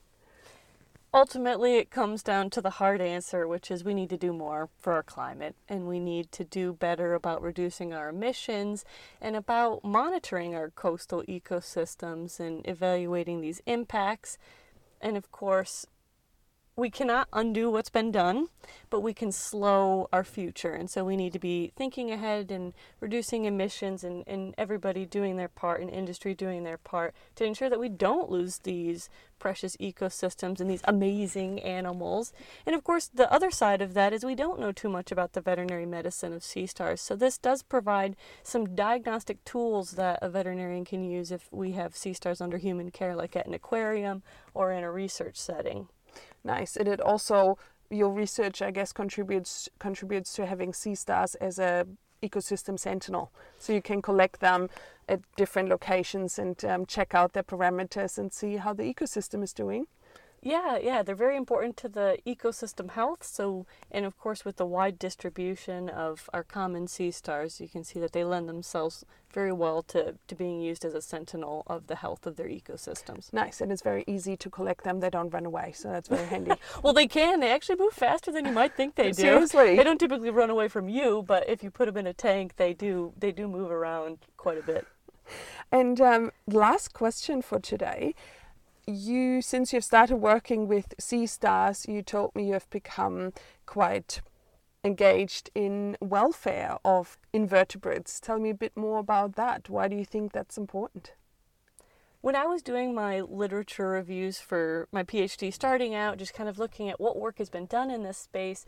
ultimately 1.13 1.77
it 1.77 1.89
comes 1.89 2.21
down 2.21 2.49
to 2.49 2.61
the 2.61 2.69
hard 2.81 2.99
answer 3.01 3.47
which 3.47 3.71
is 3.71 3.83
we 3.83 3.93
need 3.93 4.09
to 4.09 4.17
do 4.17 4.33
more 4.33 4.69
for 4.77 4.93
our 4.93 5.03
climate 5.03 5.55
and 5.69 5.87
we 5.87 5.99
need 5.99 6.31
to 6.31 6.43
do 6.43 6.73
better 6.73 7.13
about 7.13 7.41
reducing 7.41 7.93
our 7.93 8.09
emissions 8.09 8.83
and 9.21 9.35
about 9.35 9.83
monitoring 9.83 10.53
our 10.53 10.69
coastal 10.69 11.23
ecosystems 11.23 12.39
and 12.39 12.67
evaluating 12.67 13.41
these 13.41 13.61
impacts 13.65 14.37
and 15.01 15.15
of 15.15 15.31
course 15.31 15.87
we 16.77 16.91
cannot 16.91 17.27
undo 17.33 17.71
what's 17.71 17.89
been 17.89 18.11
done, 18.11 18.49
but 18.91 19.01
we 19.01 19.11
can 19.11 19.31
slow 19.31 20.07
our 20.13 20.23
future. 20.23 20.73
And 20.73 20.87
so 20.91 21.03
we 21.03 21.17
need 21.17 21.33
to 21.33 21.39
be 21.39 21.71
thinking 21.75 22.11
ahead 22.11 22.51
and 22.51 22.71
reducing 22.99 23.45
emissions 23.45 24.03
and, 24.03 24.23
and 24.27 24.53
everybody 24.59 25.03
doing 25.03 25.37
their 25.37 25.47
part 25.47 25.81
and 25.81 25.89
industry 25.89 26.35
doing 26.35 26.63
their 26.63 26.77
part 26.77 27.15
to 27.35 27.45
ensure 27.45 27.67
that 27.67 27.79
we 27.79 27.89
don't 27.89 28.29
lose 28.29 28.59
these 28.59 29.09
precious 29.39 29.75
ecosystems 29.77 30.59
and 30.59 30.69
these 30.69 30.83
amazing 30.83 31.59
animals. 31.61 32.31
And 32.63 32.75
of 32.75 32.83
course, 32.83 33.09
the 33.11 33.31
other 33.33 33.49
side 33.49 33.81
of 33.81 33.95
that 33.95 34.13
is 34.13 34.23
we 34.23 34.35
don't 34.35 34.59
know 34.59 34.71
too 34.71 34.89
much 34.89 35.11
about 35.11 35.33
the 35.33 35.41
veterinary 35.41 35.87
medicine 35.87 36.31
of 36.31 36.43
sea 36.43 36.67
stars. 36.67 37.01
So 37.01 37.15
this 37.15 37.39
does 37.39 37.63
provide 37.63 38.15
some 38.43 38.75
diagnostic 38.75 39.43
tools 39.45 39.91
that 39.91 40.19
a 40.21 40.29
veterinarian 40.29 40.85
can 40.85 41.03
use 41.03 41.31
if 41.31 41.51
we 41.51 41.71
have 41.71 41.97
sea 41.97 42.13
stars 42.13 42.39
under 42.39 42.57
human 42.57 42.91
care, 42.91 43.15
like 43.15 43.35
at 43.35 43.47
an 43.47 43.55
aquarium 43.55 44.21
or 44.53 44.71
in 44.71 44.83
a 44.83 44.91
research 44.91 45.37
setting 45.37 45.87
nice. 46.47 46.75
And 46.75 46.87
it 46.87 46.99
also 46.99 47.57
your 47.89 48.11
research, 48.11 48.61
I 48.61 48.71
guess, 48.71 48.91
contributes 48.91 49.69
contributes 49.79 50.33
to 50.33 50.45
having 50.45 50.73
sea 50.73 50.95
stars 50.95 51.35
as 51.35 51.59
a 51.59 51.85
ecosystem 52.23 52.79
sentinel. 52.79 53.31
So 53.59 53.73
you 53.73 53.81
can 53.81 54.01
collect 54.01 54.39
them 54.39 54.69
at 55.07 55.19
different 55.35 55.69
locations 55.69 56.39
and 56.39 56.63
um, 56.65 56.85
check 56.85 57.13
out 57.13 57.33
their 57.33 57.43
parameters 57.43 58.17
and 58.17 58.33
see 58.33 58.57
how 58.57 58.73
the 58.73 58.83
ecosystem 58.83 59.43
is 59.43 59.53
doing. 59.53 59.85
Yeah, 60.41 60.77
yeah, 60.77 61.03
they're 61.03 61.15
very 61.15 61.35
important 61.35 61.77
to 61.77 61.89
the 61.89 62.19
ecosystem 62.25 62.91
health. 62.91 63.23
So, 63.23 63.65
and 63.91 64.05
of 64.05 64.17
course, 64.17 64.45
with 64.45 64.57
the 64.57 64.65
wide 64.65 64.99
distribution 64.99 65.89
of 65.89 66.29
our 66.33 66.43
common 66.43 66.87
sea 66.87 67.11
stars, 67.11 67.59
you 67.59 67.67
can 67.67 67.83
see 67.83 67.99
that 67.99 68.11
they 68.11 68.23
lend 68.23 68.47
themselves 68.47 69.03
very 69.33 69.51
well 69.51 69.81
to, 69.83 70.15
to 70.27 70.35
being 70.35 70.61
used 70.61 70.85
as 70.85 70.93
a 70.93 71.01
sentinel 71.01 71.63
of 71.67 71.87
the 71.87 71.95
health 71.95 72.25
of 72.25 72.37
their 72.37 72.47
ecosystems. 72.47 73.33
Nice, 73.33 73.61
and 73.61 73.71
it's 73.71 73.81
very 73.81 74.03
easy 74.07 74.37
to 74.37 74.49
collect 74.49 74.83
them. 74.83 74.99
They 74.99 75.09
don't 75.09 75.31
run 75.31 75.45
away, 75.45 75.73
so 75.75 75.89
that's 75.89 76.07
very 76.07 76.27
handy. 76.27 76.51
well, 76.83 76.93
they 76.93 77.07
can. 77.07 77.39
They 77.39 77.51
actually 77.51 77.77
move 77.77 77.93
faster 77.93 78.31
than 78.31 78.45
you 78.45 78.51
might 78.51 78.75
think 78.75 78.95
they 78.95 79.11
do. 79.11 79.21
Seriously, 79.21 79.75
they 79.75 79.83
don't 79.83 79.99
typically 79.99 80.29
run 80.29 80.49
away 80.49 80.67
from 80.67 80.87
you, 80.87 81.23
but 81.27 81.49
if 81.49 81.63
you 81.63 81.71
put 81.71 81.87
them 81.87 81.97
in 81.97 82.07
a 82.07 82.13
tank, 82.13 82.55
they 82.57 82.73
do. 82.73 83.13
They 83.17 83.31
do 83.31 83.47
move 83.47 83.71
around 83.71 84.19
quite 84.37 84.57
a 84.57 84.63
bit. 84.63 84.87
And 85.71 85.99
um, 85.99 86.31
last 86.47 86.93
question 86.93 87.41
for 87.41 87.59
today 87.59 88.15
you, 88.87 89.41
since 89.41 89.73
you've 89.73 89.83
started 89.83 90.17
working 90.17 90.67
with 90.67 90.93
Sea 90.97 91.27
Stars, 91.27 91.85
you 91.87 92.01
told 92.01 92.33
me 92.33 92.47
you 92.47 92.53
have 92.53 92.69
become 92.69 93.33
quite 93.65 94.21
engaged 94.83 95.49
in 95.53 95.97
welfare 95.99 96.77
of 96.85 97.17
invertebrates. 97.33 98.19
Tell 98.19 98.39
me 98.39 98.49
a 98.49 98.55
bit 98.55 98.75
more 98.77 98.99
about 98.99 99.35
that. 99.35 99.69
Why 99.69 99.89
do 99.89 99.95
you 99.95 100.05
think 100.05 100.31
that's 100.31 100.57
important? 100.57 101.11
When 102.21 102.35
I 102.35 102.45
was 102.45 102.61
doing 102.61 102.95
my 102.95 103.21
literature 103.21 103.89
reviews 103.89 104.39
for 104.39 104.87
my 104.91 105.03
PhD, 105.03 105.53
starting 105.53 105.93
out, 105.93 106.17
just 106.17 106.33
kind 106.33 106.49
of 106.49 106.57
looking 106.57 106.89
at 106.89 106.99
what 106.99 107.17
work 107.17 107.37
has 107.37 107.49
been 107.49 107.65
done 107.65 107.91
in 107.91 108.03
this 108.03 108.17
space, 108.17 108.65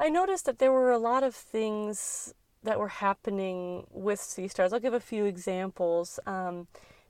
I 0.00 0.08
noticed 0.08 0.44
that 0.46 0.58
there 0.58 0.72
were 0.72 0.90
a 0.90 0.98
lot 0.98 1.22
of 1.22 1.34
things 1.34 2.34
that 2.64 2.78
were 2.78 2.88
happening 2.88 3.86
with 3.90 4.20
sea 4.20 4.48
stars. 4.48 4.72
I'll 4.72 4.80
give 4.80 4.94
a 4.94 5.00
few 5.00 5.24
examples. 5.24 6.18
Um, 6.26 6.66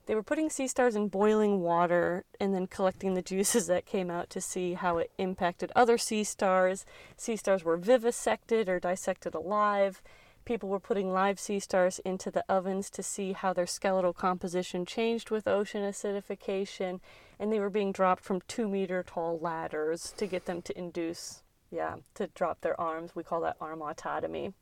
they 0.09 0.15
were 0.15 0.23
putting 0.23 0.49
sea 0.49 0.67
stars 0.67 0.97
in 0.97 1.09
boiling 1.09 1.61
water 1.61 2.25
and 2.41 2.55
then 2.55 2.67
collecting 2.67 3.13
the 3.13 3.21
juices 3.21 3.67
that 3.67 3.85
came 3.85 4.11
out 4.11 4.31
to 4.31 4.41
see 4.41 4.73
how 4.73 4.97
it 4.97 5.13
impacted 5.19 5.71
other 5.77 5.99
sea 5.99 6.25
stars. 6.25 6.87
Sea 7.19 7.37
stars 7.37 7.63
were 7.63 7.77
vivisected 7.77 8.71
or 8.71 8.81
dissected 8.81 9.35
alive. 9.35 10.03
People 10.47 10.71
were 10.71 10.81
putting 10.81 11.13
live 11.13 11.39
sea 11.39 11.61
stars 11.61 11.99
into 12.07 12.31
the 12.31 12.43
ovens 12.49 12.89
to 12.89 13.03
see 13.03 13.35
how 13.35 13.53
their 13.53 13.67
skeletal 13.67 14.15
composition 14.15 14.87
changed 14.87 15.31
with 15.31 15.47
ocean 15.47 15.83
acidification, 15.83 17.01
and 17.39 17.53
they 17.53 17.61
were 17.61 17.69
being 17.69 17.93
dropped 17.93 18.25
from 18.25 18.41
two 18.49 18.67
meter 18.67 19.03
tall 19.07 19.39
ladders 19.39 20.15
to 20.17 20.27
get 20.27 20.47
them 20.47 20.63
to 20.63 20.79
induce, 20.79 21.43
yeah, 21.71 21.97
to 22.15 22.29
drop 22.29 22.63
their 22.63 22.81
arms. 22.81 23.15
We 23.15 23.25
call 23.25 23.43
that 23.43 23.59
arm 23.61 23.83
autotomy. 23.83 24.55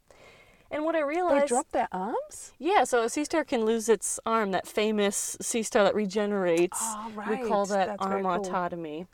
And 0.71 0.85
what 0.85 0.97
I 0.97 1.01
realized 1.03 1.45
They 1.45 1.49
drop 1.49 1.71
their 1.73 1.89
arms? 1.93 2.53
Yeah, 2.59 2.85
so 2.85 3.03
a 3.03 3.09
sea 3.09 3.25
star 3.25 3.45
can 3.45 3.65
lose 3.65 3.89
its 3.89 4.19
arm, 4.27 4.51
that 4.51 4.67
famous 4.67 5.37
sea 5.41 5.63
star 5.63 5.85
that 5.85 5.95
regenerates. 5.95 6.79
Oh, 6.81 7.13
right. 7.15 7.43
We 7.43 7.49
call 7.49 7.67
that 7.67 7.87
That's 7.89 8.03
arm 8.03 8.25
cool. 8.25 8.33
autotomy. 8.33 9.07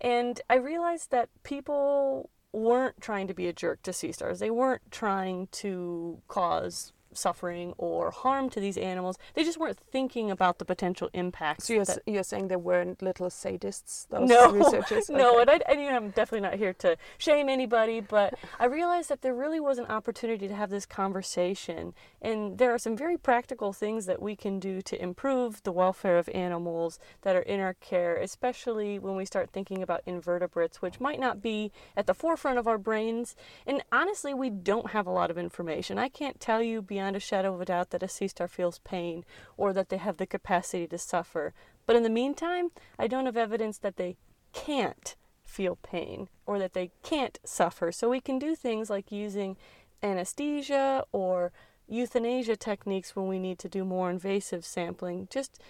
And 0.00 0.40
I 0.50 0.56
realized 0.56 1.10
that 1.10 1.28
people 1.44 2.30
weren't 2.52 3.00
trying 3.00 3.28
to 3.28 3.34
be 3.34 3.48
a 3.48 3.52
jerk 3.52 3.82
to 3.82 3.92
sea 3.92 4.12
stars. 4.12 4.38
They 4.38 4.50
weren't 4.50 4.82
trying 4.90 5.48
to 5.52 6.20
cause 6.28 6.92
suffering 7.14 7.74
or 7.78 8.10
harm 8.10 8.48
to 8.50 8.60
these 8.60 8.76
animals. 8.76 9.18
They 9.34 9.44
just 9.44 9.58
weren't 9.58 9.78
thinking 9.78 10.30
about 10.30 10.58
the 10.58 10.64
potential 10.64 11.10
impacts. 11.12 11.66
So 11.66 11.74
you're, 11.74 11.84
that... 11.84 12.02
you're 12.06 12.22
saying 12.22 12.48
they 12.48 12.56
weren't 12.56 13.02
little 13.02 13.28
sadists, 13.28 14.06
those 14.08 14.28
no, 14.28 14.50
researchers? 14.52 15.08
no, 15.08 15.38
and, 15.38 15.50
I, 15.50 15.60
and 15.68 15.80
you 15.80 15.90
know, 15.90 15.96
I'm 15.96 16.10
definitely 16.10 16.48
not 16.48 16.58
here 16.58 16.72
to 16.74 16.96
shame 17.18 17.48
anybody, 17.48 18.00
but 18.00 18.34
I 18.58 18.66
realized 18.66 19.08
that 19.08 19.22
there 19.22 19.34
really 19.34 19.60
was 19.60 19.78
an 19.78 19.86
opportunity 19.86 20.48
to 20.48 20.54
have 20.54 20.70
this 20.70 20.86
conversation, 20.86 21.94
and 22.20 22.58
there 22.58 22.72
are 22.72 22.78
some 22.78 22.96
very 22.96 23.16
practical 23.16 23.72
things 23.72 24.06
that 24.06 24.22
we 24.22 24.36
can 24.36 24.58
do 24.58 24.82
to 24.82 25.02
improve 25.02 25.62
the 25.62 25.72
welfare 25.72 26.18
of 26.18 26.28
animals 26.30 26.98
that 27.22 27.36
are 27.36 27.42
in 27.42 27.60
our 27.60 27.74
care, 27.74 28.16
especially 28.16 28.98
when 28.98 29.16
we 29.16 29.24
start 29.24 29.50
thinking 29.50 29.82
about 29.82 30.02
invertebrates, 30.06 30.80
which 30.80 31.00
might 31.00 31.20
not 31.20 31.42
be 31.42 31.70
at 31.96 32.06
the 32.06 32.14
forefront 32.14 32.58
of 32.58 32.66
our 32.66 32.78
brains. 32.78 33.36
And 33.66 33.82
honestly, 33.90 34.34
we 34.34 34.50
don't 34.50 34.90
have 34.90 35.06
a 35.06 35.10
lot 35.10 35.30
of 35.30 35.38
information. 35.38 35.98
I 35.98 36.08
can't 36.08 36.40
tell 36.40 36.62
you 36.62 36.82
beyond 36.82 37.01
beyond 37.02 37.16
a 37.16 37.20
shadow 37.20 37.52
of 37.52 37.60
a 37.60 37.64
doubt 37.64 37.90
that 37.90 38.04
a 38.04 38.08
sea 38.08 38.28
star 38.28 38.46
feels 38.46 38.78
pain 38.78 39.24
or 39.56 39.72
that 39.72 39.88
they 39.88 39.96
have 39.96 40.18
the 40.18 40.26
capacity 40.26 40.86
to 40.86 40.96
suffer. 40.96 41.52
But 41.84 41.96
in 41.96 42.04
the 42.04 42.08
meantime, 42.08 42.70
I 42.96 43.08
don't 43.08 43.26
have 43.26 43.36
evidence 43.36 43.76
that 43.78 43.96
they 43.96 44.16
can't 44.52 45.16
feel 45.44 45.74
pain 45.82 46.28
or 46.46 46.60
that 46.60 46.74
they 46.74 46.92
can't 47.02 47.40
suffer. 47.44 47.90
So 47.90 48.08
we 48.08 48.20
can 48.20 48.38
do 48.38 48.54
things 48.54 48.88
like 48.88 49.10
using 49.10 49.56
anesthesia 50.00 51.04
or 51.10 51.50
euthanasia 51.88 52.54
techniques 52.54 53.16
when 53.16 53.26
we 53.26 53.40
need 53.40 53.58
to 53.58 53.68
do 53.68 53.84
more 53.84 54.08
invasive 54.08 54.64
sampling, 54.64 55.26
just 55.28 55.60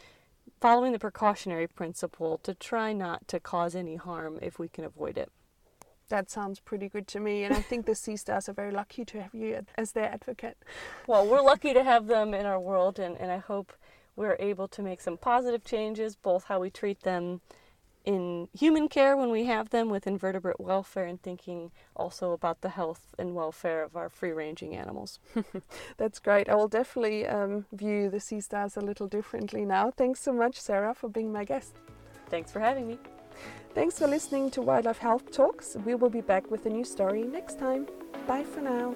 following 0.60 0.92
the 0.92 0.98
precautionary 0.98 1.66
principle 1.66 2.36
to 2.42 2.52
try 2.52 2.92
not 2.92 3.26
to 3.28 3.40
cause 3.40 3.74
any 3.74 3.96
harm 3.96 4.38
if 4.42 4.58
we 4.58 4.68
can 4.68 4.84
avoid 4.84 5.16
it. 5.16 5.32
That 6.08 6.30
sounds 6.30 6.60
pretty 6.60 6.88
good 6.88 7.06
to 7.08 7.20
me, 7.20 7.44
and 7.44 7.54
I 7.54 7.60
think 7.60 7.86
the 7.86 7.94
sea 7.94 8.16
stars 8.16 8.48
are 8.48 8.52
very 8.52 8.70
lucky 8.70 9.04
to 9.06 9.22
have 9.22 9.34
you 9.34 9.64
as 9.76 9.92
their 9.92 10.12
advocate. 10.12 10.58
Well, 11.06 11.26
we're 11.26 11.40
lucky 11.40 11.72
to 11.72 11.82
have 11.82 12.06
them 12.06 12.34
in 12.34 12.46
our 12.46 12.60
world, 12.60 12.98
and, 12.98 13.16
and 13.18 13.30
I 13.30 13.38
hope 13.38 13.72
we're 14.14 14.36
able 14.38 14.68
to 14.68 14.82
make 14.82 15.00
some 15.00 15.16
positive 15.16 15.64
changes, 15.64 16.16
both 16.16 16.44
how 16.44 16.60
we 16.60 16.70
treat 16.70 17.00
them 17.00 17.40
in 18.04 18.48
human 18.52 18.88
care 18.88 19.16
when 19.16 19.30
we 19.30 19.44
have 19.44 19.70
them 19.70 19.88
with 19.88 20.06
invertebrate 20.06 20.60
welfare 20.60 21.06
and 21.06 21.22
thinking 21.22 21.70
also 21.94 22.32
about 22.32 22.60
the 22.60 22.70
health 22.70 23.14
and 23.18 23.34
welfare 23.34 23.84
of 23.84 23.96
our 23.96 24.08
free 24.08 24.32
ranging 24.32 24.74
animals. 24.74 25.20
That's 25.96 26.18
great. 26.18 26.48
I 26.48 26.54
will 26.54 26.68
definitely 26.68 27.26
um, 27.26 27.66
view 27.72 28.10
the 28.10 28.20
sea 28.20 28.40
stars 28.40 28.76
a 28.76 28.80
little 28.80 29.06
differently 29.06 29.64
now. 29.64 29.90
Thanks 29.90 30.20
so 30.20 30.32
much, 30.32 30.60
Sarah, 30.60 30.94
for 30.94 31.08
being 31.08 31.32
my 31.32 31.44
guest. 31.44 31.76
Thanks 32.28 32.50
for 32.50 32.60
having 32.60 32.88
me. 32.88 32.98
Thanks 33.74 33.98
for 33.98 34.06
listening 34.06 34.50
to 34.52 34.62
Wildlife 34.62 34.98
Health 34.98 35.30
Talks. 35.32 35.76
We 35.84 35.94
will 35.94 36.10
be 36.10 36.20
back 36.20 36.50
with 36.50 36.66
a 36.66 36.70
new 36.70 36.84
story 36.84 37.22
next 37.22 37.58
time. 37.58 37.86
Bye 38.26 38.44
for 38.44 38.60
now. 38.60 38.94